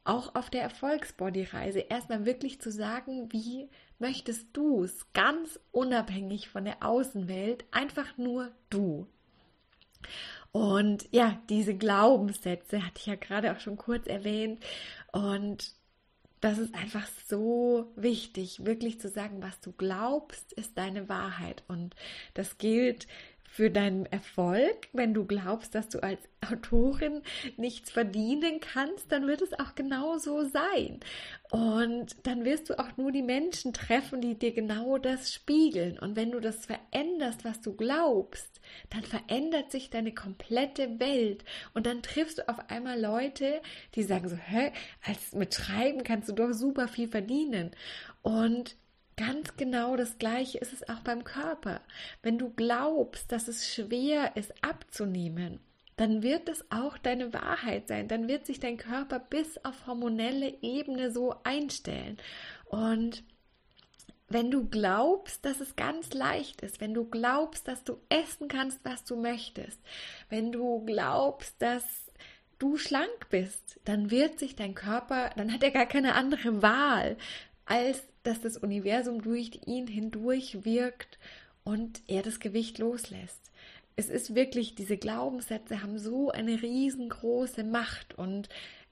auch 0.03 0.35
auf 0.35 0.49
der 0.49 0.63
Erfolgsbody-Reise. 0.63 1.79
Erstmal 1.79 2.25
wirklich 2.25 2.59
zu 2.59 2.71
sagen, 2.71 3.31
wie 3.31 3.69
möchtest 3.99 4.47
du 4.51 4.83
es 4.83 5.05
ganz 5.13 5.61
unabhängig 5.71 6.49
von 6.49 6.65
der 6.65 6.83
Außenwelt, 6.83 7.63
einfach 7.71 8.17
nur 8.17 8.51
du. 8.69 9.07
Und 10.51 11.07
ja, 11.11 11.39
diese 11.49 11.75
Glaubenssätze 11.75 12.85
hatte 12.85 12.99
ich 12.99 13.05
ja 13.05 13.15
gerade 13.15 13.51
auch 13.51 13.59
schon 13.59 13.77
kurz 13.77 14.07
erwähnt. 14.07 14.63
Und 15.11 15.73
das 16.41 16.57
ist 16.57 16.73
einfach 16.73 17.07
so 17.27 17.91
wichtig, 17.95 18.65
wirklich 18.65 18.99
zu 18.99 19.09
sagen, 19.09 19.41
was 19.43 19.59
du 19.59 19.71
glaubst, 19.73 20.53
ist 20.53 20.77
deine 20.77 21.09
Wahrheit. 21.09 21.63
Und 21.67 21.95
das 22.33 22.57
gilt 22.57 23.07
für 23.51 23.69
deinen 23.69 24.05
Erfolg. 24.05 24.87
Wenn 24.93 25.13
du 25.13 25.25
glaubst, 25.25 25.75
dass 25.75 25.89
du 25.89 26.01
als 26.01 26.19
Autorin 26.49 27.21
nichts 27.57 27.91
verdienen 27.91 28.59
kannst, 28.59 29.11
dann 29.11 29.27
wird 29.27 29.41
es 29.41 29.53
auch 29.53 29.75
genau 29.75 30.17
so 30.17 30.43
sein. 30.43 30.99
Und 31.51 32.15
dann 32.27 32.45
wirst 32.45 32.69
du 32.69 32.79
auch 32.79 32.95
nur 32.97 33.11
die 33.11 33.23
Menschen 33.23 33.73
treffen, 33.73 34.21
die 34.21 34.35
dir 34.35 34.53
genau 34.53 34.97
das 34.97 35.33
spiegeln. 35.33 35.97
Und 35.99 36.15
wenn 36.15 36.31
du 36.31 36.39
das 36.39 36.65
veränderst, 36.65 37.43
was 37.43 37.59
du 37.61 37.73
glaubst, 37.73 38.61
dann 38.91 39.03
verändert 39.03 39.71
sich 39.71 39.89
deine 39.89 40.13
komplette 40.13 40.99
Welt. 40.99 41.43
Und 41.73 41.85
dann 41.85 42.03
triffst 42.03 42.37
du 42.37 42.47
auf 42.47 42.69
einmal 42.69 43.01
Leute, 43.01 43.61
die 43.95 44.03
sagen 44.03 44.29
so, 44.29 44.35
hä, 44.35 44.71
als 45.05 45.33
mit 45.33 45.55
Schreiben 45.55 46.03
kannst 46.03 46.29
du 46.29 46.33
doch 46.33 46.53
super 46.53 46.87
viel 46.87 47.07
verdienen. 47.07 47.71
Und 48.21 48.77
Ganz 49.19 49.57
genau 49.57 49.97
das 49.97 50.17
Gleiche 50.17 50.59
ist 50.59 50.71
es 50.71 50.87
auch 50.87 51.01
beim 51.01 51.25
Körper. 51.25 51.81
Wenn 52.23 52.37
du 52.37 52.51
glaubst, 52.51 53.33
dass 53.33 53.49
es 53.49 53.67
schwer 53.67 54.37
ist 54.37 54.53
abzunehmen, 54.63 55.59
dann 55.97 56.23
wird 56.23 56.47
es 56.47 56.63
auch 56.71 56.97
deine 56.97 57.33
Wahrheit 57.33 57.89
sein. 57.89 58.07
Dann 58.07 58.29
wird 58.29 58.45
sich 58.45 58.61
dein 58.61 58.77
Körper 58.77 59.19
bis 59.19 59.57
auf 59.65 59.87
hormonelle 59.87 60.55
Ebene 60.61 61.11
so 61.11 61.35
einstellen. 61.43 62.17
Und 62.69 63.25
wenn 64.29 64.51
du 64.51 64.69
glaubst, 64.69 65.43
dass 65.43 65.59
es 65.59 65.75
ganz 65.75 66.13
leicht 66.13 66.61
ist, 66.61 66.79
wenn 66.79 66.93
du 66.93 67.03
glaubst, 67.03 67.67
dass 67.67 67.83
du 67.83 67.97
essen 68.07 68.47
kannst, 68.47 68.79
was 68.85 69.03
du 69.03 69.17
möchtest, 69.17 69.81
wenn 70.29 70.53
du 70.53 70.85
glaubst, 70.85 71.61
dass 71.61 71.83
du 72.57 72.77
schlank 72.77 73.29
bist, 73.29 73.79
dann 73.83 74.11
wird 74.11 74.37
sich 74.37 74.55
dein 74.55 74.75
Körper, 74.75 75.31
dann 75.35 75.51
hat 75.51 75.63
er 75.63 75.71
gar 75.71 75.85
keine 75.85 76.13
andere 76.15 76.61
Wahl, 76.61 77.17
als 77.69 78.03
dass 78.23 78.41
das 78.41 78.57
Universum 78.57 79.21
durch 79.21 79.61
ihn 79.65 79.87
hindurch 79.87 80.65
wirkt 80.65 81.19
und 81.63 82.01
er 82.07 82.23
das 82.23 82.39
Gewicht 82.39 82.79
loslässt. 82.79 83.51
Es 83.95 84.09
ist 84.09 84.33
wirklich, 84.33 84.75
diese 84.75 84.97
Glaubenssätze 84.97 85.81
haben 85.81 85.99
so 85.99 86.31
eine 86.31 86.61
riesengroße 86.61 87.63
Macht 87.63 88.17
und 88.17 88.49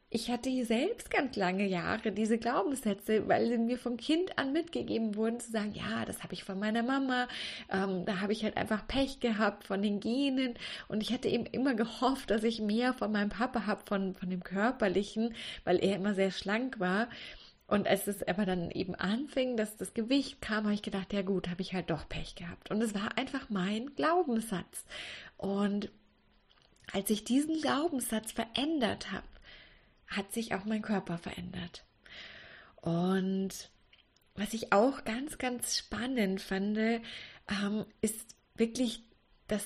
ich 0.10 0.30
hatte 0.30 0.64
selbst 0.64 1.10
ganz 1.10 1.36
lange 1.36 1.66
Jahre 1.66 2.12
diese 2.12 2.38
Glaubenssätze, 2.38 3.28
weil 3.28 3.48
sie 3.48 3.58
mir 3.58 3.78
vom 3.78 3.98
Kind 3.98 4.38
an 4.38 4.54
mitgegeben 4.54 5.16
wurden, 5.16 5.40
zu 5.40 5.52
sagen, 5.52 5.74
ja, 5.74 6.06
das 6.06 6.24
habe 6.24 6.34
ich 6.34 6.46
von 6.46 6.60
meiner 6.60 6.84
Mama, 6.84 7.28
ähm, 7.70 8.06
da 8.06 8.22
habe 8.22 8.32
ich 8.32 8.44
halt 8.44 8.56
einfach 8.58 8.88
Pech 8.88 9.20
gehabt 9.20 9.66
von 9.66 9.82
den 9.82 10.00
Genen 10.00 10.54
und 10.88 11.02
ich 11.02 11.12
hatte 11.12 11.28
eben 11.28 11.46
immer 11.48 11.74
gehofft, 11.74 12.30
dass 12.30 12.44
ich 12.44 12.62
mehr 12.62 12.94
von 12.94 13.12
meinem 13.12 13.30
Papa 13.30 13.66
habe, 13.66 13.82
von, 13.86 14.16
von 14.16 14.30
dem 14.30 14.44
Körperlichen, 14.44 15.36
weil 15.66 15.84
er 15.84 15.96
immer 15.96 16.14
sehr 16.14 16.32
schlank 16.32 16.80
war. 16.80 17.10
Und 17.68 17.86
als 17.86 18.08
es 18.08 18.26
aber 18.26 18.46
dann 18.46 18.72
eben 18.72 18.96
anfing, 18.96 19.58
dass 19.58 19.76
das 19.76 19.94
Gewicht 19.94 20.42
kam, 20.42 20.64
habe 20.64 20.74
ich 20.74 20.82
gedacht, 20.82 21.12
ja 21.12 21.22
gut, 21.22 21.50
habe 21.50 21.62
ich 21.62 21.74
halt 21.74 21.90
doch 21.90 22.08
Pech 22.08 22.36
gehabt. 22.36 22.72
Und 22.72 22.82
es 22.82 22.96
war 22.96 23.18
einfach 23.18 23.50
mein 23.50 23.94
Glaubenssatz. 23.96 24.86
Und 25.36 25.92
als 26.94 27.10
ich 27.10 27.26
diesen 27.26 27.62
Glaubenssatz 27.62 28.32
verändert 28.32 29.12
habe, 29.12 29.28
hat 30.08 30.32
sich 30.32 30.56
auch 30.56 30.64
mein 30.64 30.82
Körper 30.82 31.18
verändert. 31.18 31.84
Und 32.78 33.70
was 34.36 34.54
ich 34.54 34.72
auch 34.72 35.04
ganz, 35.04 35.38
ganz 35.38 35.78
spannend 35.78 36.42
fand, 36.42 36.78
ähm, 36.78 37.86
ist 38.00 38.36
wirklich, 38.56 39.04
dass 39.48 39.66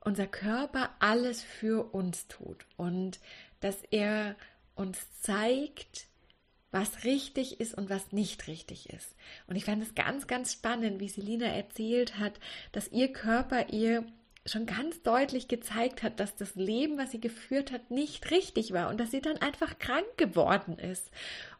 unser 0.00 0.26
Körper 0.26 0.90
alles 0.98 1.42
für 1.42 1.94
uns 1.94 2.26
tut 2.26 2.66
und 2.76 3.20
dass 3.60 3.82
er 3.90 4.36
uns 4.74 4.98
zeigt, 5.20 6.08
was 6.78 7.04
richtig 7.04 7.58
ist 7.58 7.74
und 7.74 7.88
was 7.88 8.12
nicht 8.12 8.48
richtig 8.48 8.90
ist. 8.90 9.14
Und 9.46 9.56
ich 9.56 9.64
fand 9.64 9.82
es 9.82 9.94
ganz, 9.94 10.26
ganz 10.26 10.52
spannend, 10.52 11.00
wie 11.00 11.08
Selina 11.08 11.46
erzählt 11.46 12.18
hat, 12.18 12.34
dass 12.72 12.92
ihr 12.92 13.12
Körper 13.12 13.70
ihr 13.70 14.04
schon 14.44 14.66
ganz 14.66 15.02
deutlich 15.02 15.48
gezeigt 15.48 16.02
hat, 16.02 16.20
dass 16.20 16.36
das 16.36 16.54
Leben, 16.54 16.98
was 16.98 17.12
sie 17.12 17.20
geführt 17.20 17.72
hat, 17.72 17.90
nicht 17.90 18.30
richtig 18.30 18.72
war 18.72 18.90
und 18.90 19.00
dass 19.00 19.10
sie 19.10 19.22
dann 19.22 19.38
einfach 19.38 19.78
krank 19.78 20.06
geworden 20.18 20.78
ist. 20.78 21.10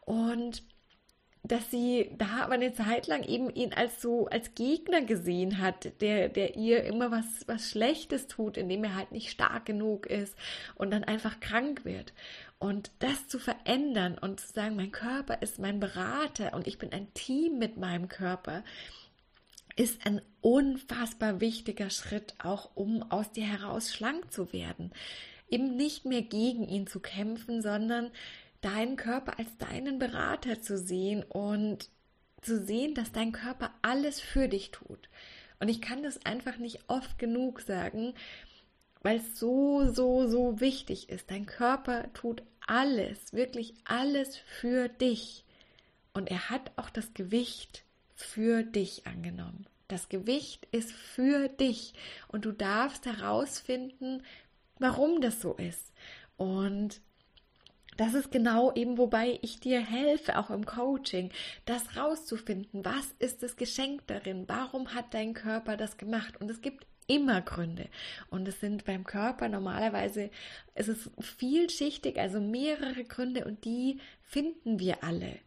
Und 0.05 0.63
dass 1.43 1.71
sie 1.71 2.11
da 2.19 2.43
aber 2.43 2.55
eine 2.55 2.73
Zeit 2.73 3.07
lang 3.07 3.23
eben 3.23 3.51
ihn 3.51 3.73
als 3.73 4.03
so 4.03 4.27
als 4.27 4.55
Gegner 4.55 5.03
gesehen 5.03 5.61
hat, 5.61 6.01
der 6.01 6.29
der 6.29 6.57
ihr 6.57 6.85
immer 6.85 7.11
was 7.11 7.25
was 7.47 7.71
Schlechtes 7.71 8.27
tut, 8.27 8.57
indem 8.57 8.85
er 8.85 8.97
halt 8.97 9.13
nicht 9.13 9.31
stark 9.31 9.65
genug 9.65 10.07
ist 10.07 10.37
und 10.75 10.91
dann 10.91 11.05
einfach 11.05 11.41
krank 11.41 11.85
wird. 11.85 12.13
Und 12.59 12.91
das 13.01 13.29
zu 13.29 13.39
verändern 13.39 14.17
und 14.19 14.41
zu 14.41 14.53
sagen, 14.53 14.77
mein 14.77 14.93
Körper 14.93 15.43
ist 15.43 15.59
mein 15.59 15.79
Berater 15.79 16.55
und 16.55 16.67
ich 16.67 16.79
bin 16.79 16.93
ein 16.93 17.13
Team 17.13 17.59
mit 17.59 17.77
meinem 17.77 18.09
Körper, 18.09 18.65
ist 19.77 20.07
ein 20.07 20.23
unfassbar 20.41 21.41
wichtiger 21.41 21.91
Schritt, 21.91 22.35
auch 22.39 22.71
um 22.75 23.03
aus 23.11 23.31
dir 23.33 23.45
heraus 23.45 23.93
schlank 23.93 24.33
zu 24.33 24.53
werden. 24.55 24.91
Eben 25.49 25.77
nicht 25.77 26.07
mehr 26.07 26.23
gegen 26.23 26.67
ihn 26.67 26.87
zu 26.87 26.99
kämpfen, 27.01 27.61
sondern 27.61 28.11
deinen 28.63 28.97
Körper 28.97 29.39
als 29.39 29.57
deinen 29.59 29.99
Berater 29.99 30.63
zu 30.63 30.79
sehen 30.79 31.23
und 31.25 31.91
zu 32.41 32.65
sehen, 32.65 32.95
dass 32.95 33.13
dein 33.13 33.33
Körper 33.33 33.71
alles 33.83 34.19
für 34.21 34.49
dich 34.49 34.71
tut. 34.71 35.11
Und 35.61 35.69
ich 35.69 35.81
kann 35.81 36.03
das 36.03 36.25
einfach 36.25 36.59
nicht 36.59 36.81
oft 36.89 37.19
genug 37.19 37.61
sagen, 37.61 38.15
weil 39.07 39.19
es 39.19 39.39
so, 39.39 39.89
so, 39.89 40.27
so 40.27 40.59
wichtig 40.59 41.11
ist. 41.11 41.31
Dein 41.31 41.47
Körper 41.47 42.13
tut 42.13 42.43
alles, 42.67 43.33
wirklich 43.33 43.73
alles 43.85 44.37
für 44.37 44.89
dich. 44.89 45.45
Und 46.13 46.29
er 46.29 46.51
hat 46.51 46.73
auch 46.75 46.91
das 46.91 47.15
Gewicht 47.15 47.85
für 48.17 48.65
dich 48.65 49.07
angenommen. 49.07 49.65
Das 49.87 50.09
Gewicht 50.09 50.67
ist 50.73 50.91
für 50.91 51.47
dich 51.47 51.95
und 52.27 52.47
du 52.47 52.51
darfst 52.51 53.07
herausfinden, 53.07 54.25
warum 54.81 55.21
das 55.21 55.41
so 55.41 55.55
ist. 55.55 55.93
Und 56.37 57.01
das 57.97 58.15
ist 58.15 58.33
genau 58.33 58.75
eben, 58.75 58.99
wobei 58.99 59.39
ich 59.41 59.61
dir 59.61 59.79
helfe, 59.79 60.37
auch 60.37 60.51
im 60.51 60.67
Coaching, 60.67 61.31
das 61.65 61.97
rauszufinden. 61.97 62.85
Was 62.85 63.15
ist 63.21 63.45
das 63.45 63.55
Geschenk 63.55 64.05
darin? 64.09 64.49
Warum 64.49 64.95
hat 64.95 65.15
dein 65.15 65.33
Körper 65.33 65.77
das 65.77 65.97
gemacht? 65.97 66.41
Und 66.41 66.51
es 66.51 66.61
gibt 66.61 66.89
immer 67.07 67.41
Gründe. 67.41 67.89
Und 68.31 68.47
es 68.49 68.61
sind 68.61 68.85
beim 68.85 69.05
Körper 69.05 69.49
normalerweise, 69.49 70.31
es 70.75 70.89
ist 70.89 71.11
vielschichtig, 71.21 72.19
also 72.19 72.41
mehrere 72.41 73.05
Gründe 73.05 73.45
und 73.45 73.65
die 73.65 74.01
finden 74.23 74.79
wir 74.79 75.03
alle. 75.05 75.39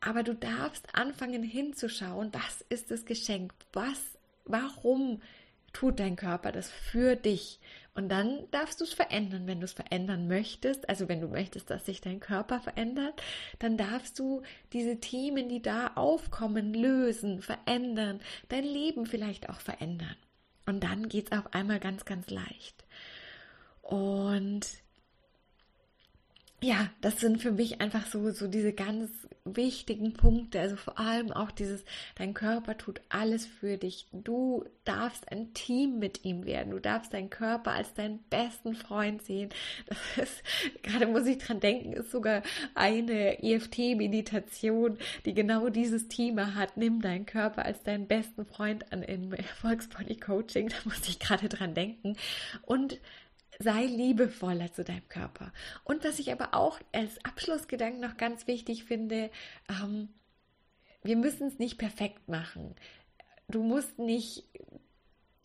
Aber 0.00 0.22
du 0.22 0.34
darfst 0.34 0.94
anfangen 0.94 1.42
hinzuschauen, 1.42 2.30
was 2.32 2.64
ist 2.68 2.90
das 2.90 3.04
Geschenk? 3.04 3.52
Was, 3.72 3.98
warum 4.44 5.20
tut 5.72 5.98
dein 5.98 6.16
Körper 6.16 6.52
das 6.52 6.70
für 6.70 7.16
dich? 7.16 7.58
Und 7.94 8.10
dann 8.10 8.48
darfst 8.52 8.80
du 8.80 8.84
es 8.84 8.92
verändern, 8.92 9.48
wenn 9.48 9.58
du 9.58 9.64
es 9.64 9.72
verändern 9.72 10.28
möchtest. 10.28 10.88
Also 10.88 11.08
wenn 11.08 11.20
du 11.20 11.26
möchtest, 11.26 11.68
dass 11.68 11.84
sich 11.84 12.00
dein 12.00 12.20
Körper 12.20 12.60
verändert, 12.60 13.20
dann 13.58 13.76
darfst 13.76 14.20
du 14.20 14.42
diese 14.72 15.00
Themen, 15.00 15.48
die 15.48 15.60
da 15.60 15.88
aufkommen, 15.96 16.74
lösen, 16.74 17.42
verändern, 17.42 18.20
dein 18.50 18.62
Leben 18.62 19.04
vielleicht 19.04 19.48
auch 19.48 19.58
verändern. 19.58 20.14
Und 20.68 20.80
dann 20.80 21.08
geht 21.08 21.32
es 21.32 21.38
auf 21.38 21.54
einmal 21.54 21.80
ganz, 21.80 22.04
ganz 22.04 22.28
leicht. 22.28 22.84
Und 23.80 24.66
ja, 26.60 26.90
das 27.00 27.20
sind 27.20 27.40
für 27.40 27.52
mich 27.52 27.80
einfach 27.80 28.04
so, 28.04 28.30
so 28.32 28.48
diese 28.48 28.74
ganz 28.74 29.10
wichtigen 29.56 30.12
Punkte. 30.12 30.60
Also 30.60 30.76
vor 30.76 30.98
allem 30.98 31.32
auch 31.32 31.50
dieses, 31.50 31.84
dein 32.16 32.34
Körper 32.34 32.76
tut 32.76 33.00
alles 33.08 33.46
für 33.46 33.76
dich. 33.76 34.06
Du 34.12 34.64
darfst 34.84 35.30
ein 35.30 35.52
Team 35.54 35.98
mit 35.98 36.24
ihm 36.24 36.44
werden. 36.44 36.70
Du 36.70 36.78
darfst 36.78 37.12
deinen 37.12 37.30
Körper 37.30 37.72
als 37.72 37.94
deinen 37.94 38.18
besten 38.30 38.74
Freund 38.74 39.22
sehen. 39.22 39.50
Das 39.86 39.98
ist, 40.16 40.42
gerade 40.82 41.06
muss 41.06 41.26
ich 41.26 41.38
dran 41.38 41.60
denken, 41.60 41.92
ist 41.92 42.10
sogar 42.10 42.42
eine 42.74 43.42
EFT-Meditation, 43.42 44.98
die 45.24 45.34
genau 45.34 45.68
dieses 45.68 46.08
Thema 46.08 46.54
hat. 46.54 46.76
Nimm 46.76 47.00
deinen 47.00 47.26
Körper 47.26 47.64
als 47.64 47.82
deinen 47.82 48.06
besten 48.06 48.44
Freund 48.44 48.92
an 48.92 49.02
im 49.02 49.32
Erfolgsbody 49.32 50.16
Coaching. 50.16 50.68
Da 50.68 50.76
muss 50.84 51.08
ich 51.08 51.18
gerade 51.18 51.48
dran 51.48 51.74
denken. 51.74 52.16
Und 52.62 52.98
sei 53.58 53.84
liebevoller 53.86 54.72
zu 54.72 54.84
deinem 54.84 55.08
Körper. 55.08 55.52
Und 55.84 56.04
was 56.04 56.18
ich 56.18 56.32
aber 56.32 56.54
auch 56.54 56.78
als 56.92 57.24
Abschlussgedanken 57.24 58.00
noch 58.00 58.16
ganz 58.16 58.46
wichtig 58.46 58.84
finde, 58.84 59.30
ähm, 59.68 60.08
wir 61.02 61.16
müssen 61.16 61.48
es 61.48 61.58
nicht 61.58 61.78
perfekt 61.78 62.28
machen. 62.28 62.74
Du 63.48 63.62
musst 63.62 63.98
nicht 63.98 64.44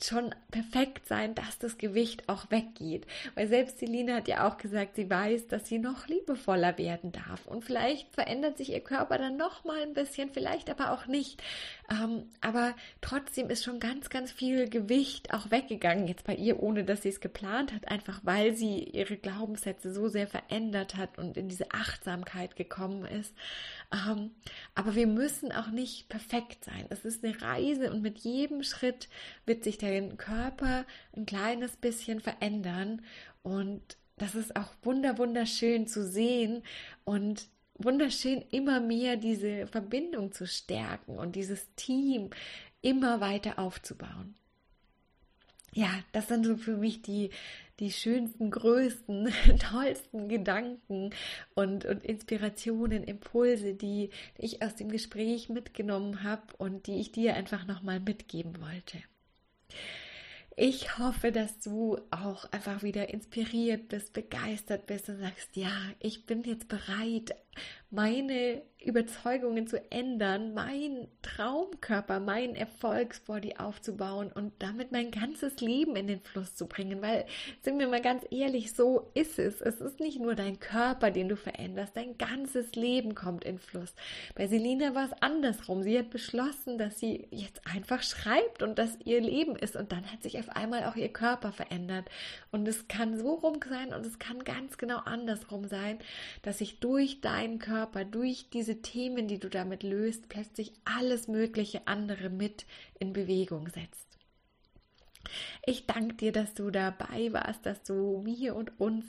schon 0.08 0.34
perfekt 0.52 1.08
sein, 1.08 1.36
dass 1.36 1.60
das 1.60 1.78
Gewicht 1.78 2.30
auch 2.30 2.50
weggeht. 2.52 3.06
Weil 3.36 3.48
selbst 3.48 3.80
Selina 3.80 4.16
hat 4.16 4.28
ja 4.28 4.48
auch 4.48 4.58
gesagt, 4.58 4.96
sie 4.96 5.10
weiß, 5.10 5.48
dass 5.48 5.68
sie 5.68 5.80
noch 5.80 6.08
liebevoller 6.08 6.78
werden 6.78 7.12
darf. 7.12 7.46
Und 7.46 7.63
vielleicht 7.63 8.13
verändert 8.13 8.58
sich 8.58 8.72
ihr 8.72 8.82
Körper 8.82 9.18
dann 9.18 9.38
noch 9.38 9.63
mal 9.63 9.82
ein 9.82 9.94
bisschen, 9.94 10.30
vielleicht 10.30 10.70
aber 10.70 10.92
auch 10.92 11.08
nicht. 11.08 11.42
Ähm, 11.92 12.30
aber 12.42 12.76
trotzdem 13.02 13.50
ist 13.50 13.63
schon 13.63 13.80
ganz, 13.80 14.10
ganz 14.10 14.32
viel 14.32 14.70
Gewicht 14.70 15.34
auch 15.34 15.52
weggegangen 15.52 16.08
jetzt 16.08 16.24
bei 16.24 16.36
ihr, 16.36 16.62
ohne 16.62 16.84
dass 16.84 17.02
sie 17.02 17.10
es 17.10 17.20
geplant 17.20 17.74
hat, 17.74 17.89
einfach 17.89 18.22
weil 18.24 18.56
sie 18.56 18.84
ihre 18.84 19.18
Glaubenssätze 19.18 19.94
so 19.94 20.08
sehr 20.08 20.28
verändert 20.28 20.96
hat 20.96 21.18
und 21.18 21.38
in 21.38 21.50
diese 21.50 21.72
Achtsamkeit 21.72 22.56
gekommen 22.56 23.06
ist. 23.06 23.34
Ähm, 23.93 24.32
aber 24.75 24.95
wir 24.95 25.08
müssen 25.08 25.51
auch 25.51 25.69
nicht 25.69 26.10
perfekt 26.10 26.65
sein. 26.65 26.86
Es 26.89 27.06
ist 27.06 27.23
eine 27.23 27.39
Reise 27.41 27.91
und 27.91 28.01
mit 28.01 28.19
jedem 28.19 28.63
Schritt 28.63 29.08
wird 29.45 29.63
sich 29.63 29.77
der 29.77 30.01
Körper 30.17 30.86
ein 31.15 31.25
kleines 31.25 31.77
bisschen 31.77 32.19
verändern 32.19 33.01
und 33.43 33.97
das 34.17 34.36
ist 34.36 34.56
auch 34.56 34.73
wunder 34.84 35.17
wunderschön 35.17 35.88
zu 35.88 36.06
sehen 36.06 36.63
und 37.03 37.47
wunderschön 37.75 38.43
immer 38.51 38.79
mehr 38.79 39.17
diese 39.17 39.67
Verbindung 39.67 40.32
zu 40.32 40.47
stärken 40.47 41.17
und 41.17 41.36
dieses 41.36 41.67
Team 41.75 42.29
immer 42.82 43.21
weiter 43.21 43.60
aufzubauen. 43.60 44.36
Ja, 45.73 45.89
das 46.12 46.27
sind 46.27 46.45
so 46.45 46.55
für 46.55 46.77
mich 46.77 47.01
die, 47.01 47.31
die 47.79 47.91
schönsten, 47.91 48.51
größten, 48.51 49.33
tollsten 49.59 50.29
Gedanken 50.29 51.09
und, 51.55 51.86
und 51.86 52.05
Inspirationen, 52.05 53.03
Impulse, 53.03 53.73
die 53.73 54.12
ich 54.38 54.62
aus 54.62 54.75
dem 54.75 54.89
Gespräch 54.89 55.49
mitgenommen 55.49 56.23
habe 56.23 56.43
und 56.57 56.86
die 56.86 56.99
ich 56.99 57.12
dir 57.12 57.33
einfach 57.36 57.65
nochmal 57.65 57.99
mitgeben 57.99 58.62
wollte. 58.62 58.99
Ich 60.55 60.99
hoffe, 60.99 61.31
dass 61.31 61.59
du 61.59 61.97
auch 62.12 62.45
einfach 62.51 62.83
wieder 62.83 63.09
inspiriert 63.09 63.88
bist, 63.88 64.13
begeistert 64.13 64.86
bist 64.86 65.09
und 65.09 65.19
sagst, 65.19 65.55
ja, 65.55 65.71
ich 65.99 66.27
bin 66.27 66.43
jetzt 66.43 66.67
bereit, 66.67 67.36
meine 67.89 68.62
Überzeugungen 68.84 69.67
zu 69.67 69.80
ändern, 69.91 70.54
mein 70.54 71.08
Traumkörper, 71.22 72.19
mein 72.19 72.56
Erfolgsbody 72.56 73.56
aufzubauen 73.58 74.32
und 74.34 74.54
damit 74.60 74.91
mein 74.91 75.12
ganzes 75.12 75.62
Leben 75.62 75.96
in 75.96 76.08
den 76.08 76.19
Fluss 76.19 76.56
zu 76.56 76.67
bringen. 76.67 77.02
Weil, 77.02 77.26
sind 77.62 77.80
wir 77.80 77.88
mal 77.88 78.02
ganz 78.02 78.26
ehrlich, 78.32 78.74
so 78.74 79.12
ist 79.13 79.39
es. 79.39 79.62
Es 79.62 79.82
ist 79.82 80.00
nicht 80.00 80.19
nur 80.19 80.36
dein 80.36 80.60
Körper, 80.60 81.12
den 81.12 81.30
du 81.30 81.36
veränderst, 81.36 81.96
dein 81.96 82.17
ganzes 82.17 82.76
Leben 82.76 83.15
kommt 83.15 83.43
in 83.43 83.60
Fluss. 83.60 83.93
Bei 84.36 84.48
Selina 84.48 84.96
war 84.96 85.06
es 85.06 85.22
andersrum. 85.22 85.84
Sie 85.84 85.98
hat 85.98 86.10
beschlossen, 86.10 86.78
dass 86.78 87.00
sie 87.00 87.28
jetzt 87.32 87.62
einfach 87.65 88.04
schreibt 88.04 88.63
und 88.63 88.80
dass 88.80 88.98
ihr 89.04 89.22
Leben 89.22 89.56
ist 89.56 89.76
und 89.76 89.91
dann 89.91 90.12
hat 90.12 90.24
sich 90.24 90.39
auf 90.39 90.50
einmal 90.50 90.86
auch 90.86 90.96
ihr 90.96 91.12
Körper 91.12 91.52
verändert. 91.52 92.06
Und 92.52 92.67
es 92.67 92.88
kann 92.88 93.17
so 93.17 93.34
rum 93.34 93.60
sein 93.67 93.93
und 93.93 94.06
es 94.06 94.19
kann 94.19 94.43
ganz 94.43 94.78
genau 94.78 94.98
andersrum 94.98 95.65
sein, 95.65 96.00
dass 96.41 96.60
sich 96.60 96.80
durch 96.80 97.22
deinen 97.22 97.60
Körper, 97.60 98.06
durch 98.06 98.50
diese 98.52 98.72
diese 98.73 98.81
Themen, 98.81 99.27
die 99.27 99.39
du 99.39 99.49
damit 99.49 99.83
löst, 99.83 100.29
plötzlich 100.29 100.73
alles 100.86 101.27
mögliche 101.27 101.88
andere 101.88 102.29
mit 102.29 102.65
in 102.99 103.13
Bewegung 103.13 103.69
setzt. 103.69 104.07
Ich 105.65 105.86
danke 105.86 106.15
dir, 106.15 106.31
dass 106.33 106.53
du 106.53 106.69
dabei 106.69 107.31
warst, 107.31 107.65
dass 107.65 107.81
du 107.83 108.21
mir 108.23 108.55
und 108.55 108.77
uns 108.79 109.05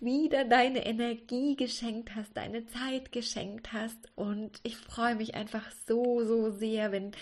wieder 0.00 0.44
deine 0.44 0.86
Energie 0.86 1.56
geschenkt 1.56 2.14
hast, 2.14 2.36
deine 2.36 2.66
Zeit 2.66 3.12
geschenkt 3.12 3.72
hast. 3.74 3.98
Und 4.14 4.60
ich 4.62 4.76
freue 4.76 5.16
mich 5.16 5.34
einfach 5.34 5.70
so, 5.86 6.24
so 6.24 6.50
sehr, 6.50 6.90
wenn 6.90 7.12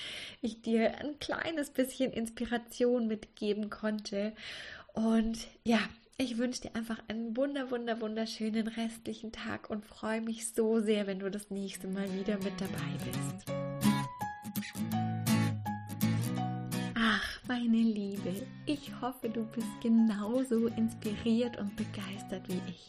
ich 0.43 0.63
dir 0.63 0.99
ein 0.99 1.19
kleines 1.19 1.71
bisschen 1.71 2.13
Inspiration 2.13 3.09
mitgeben 3.09 3.69
konnte. 3.69 4.33
Und 4.93 5.49
ja, 5.65 5.81
ich 6.19 6.39
wünsche 6.39 6.63
dir 6.63 6.75
einfach 6.75 6.99
einen 7.09 7.37
wunder, 7.37 7.71
wunder, 7.71 8.01
wunderschönen 8.01 8.69
restlichen 8.69 9.33
Tag 9.33 9.69
und 9.69 9.85
freue 9.85 10.23
mich 10.23 10.49
so 10.49 10.81
sehr, 10.81 11.07
wenn 11.07 11.19
du 11.19 11.31
das 11.31 11.51
nächste 11.51 11.89
Mal 11.89 12.11
wieder 12.15 12.39
mit 12.39 12.59
dabei 12.59 12.95
bist. 13.05 13.53
Ach, 16.95 17.41
meine 17.47 17.77
Liebe, 17.77 18.47
ich 18.65 18.91
hoffe, 19.03 19.29
du 19.29 19.45
bist 19.45 19.69
genauso 19.83 20.69
inspiriert 20.69 21.59
und 21.59 21.77
begeistert 21.77 22.49
wie 22.49 22.63
ich. 22.71 22.89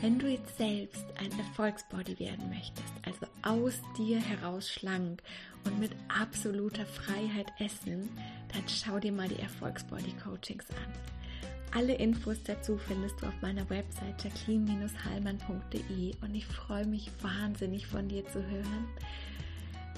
Wenn 0.00 0.18
du 0.18 0.28
jetzt 0.28 0.56
selbst 0.58 1.04
ein 1.18 1.36
Erfolgsbody 1.36 2.20
werden 2.20 2.48
möchtest, 2.50 2.92
also 3.02 3.26
aus 3.42 3.80
dir 3.98 4.20
heraus 4.20 4.70
schlank 4.70 5.22
und 5.64 5.80
mit 5.80 5.90
absoluter 6.08 6.86
Freiheit 6.86 7.50
essen, 7.58 8.08
dann 8.52 8.62
schau 8.68 9.00
dir 9.00 9.12
mal 9.12 9.28
die 9.28 9.40
Erfolgsbody 9.40 10.12
Coachings 10.22 10.70
an 10.70 11.16
Alle 11.74 11.94
Infos 11.94 12.38
dazu 12.44 12.78
findest 12.78 13.20
du 13.20 13.26
auf 13.26 13.34
meiner 13.42 13.68
Website 13.68 14.24
jacqueline-hallmann.de 14.24 16.14
und 16.22 16.34
ich 16.34 16.46
freue 16.46 16.86
mich 16.86 17.10
wahnsinnig 17.22 17.86
von 17.86 18.08
dir 18.08 18.24
zu 18.28 18.42
hören. 18.42 18.88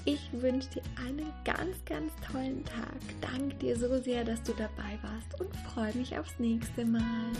Ich 0.05 0.29
wünsche 0.33 0.69
dir 0.69 0.81
einen 1.07 1.31
ganz, 1.45 1.83
ganz 1.85 2.11
tollen 2.31 2.63
Tag. 2.65 2.99
Danke 3.21 3.55
dir 3.55 3.77
so 3.77 4.01
sehr, 4.01 4.23
dass 4.23 4.41
du 4.43 4.53
dabei 4.53 4.97
warst 5.01 5.39
und 5.39 5.55
freue 5.71 5.93
mich 5.95 6.17
aufs 6.17 6.39
nächste 6.39 6.85
Mal. 6.85 7.31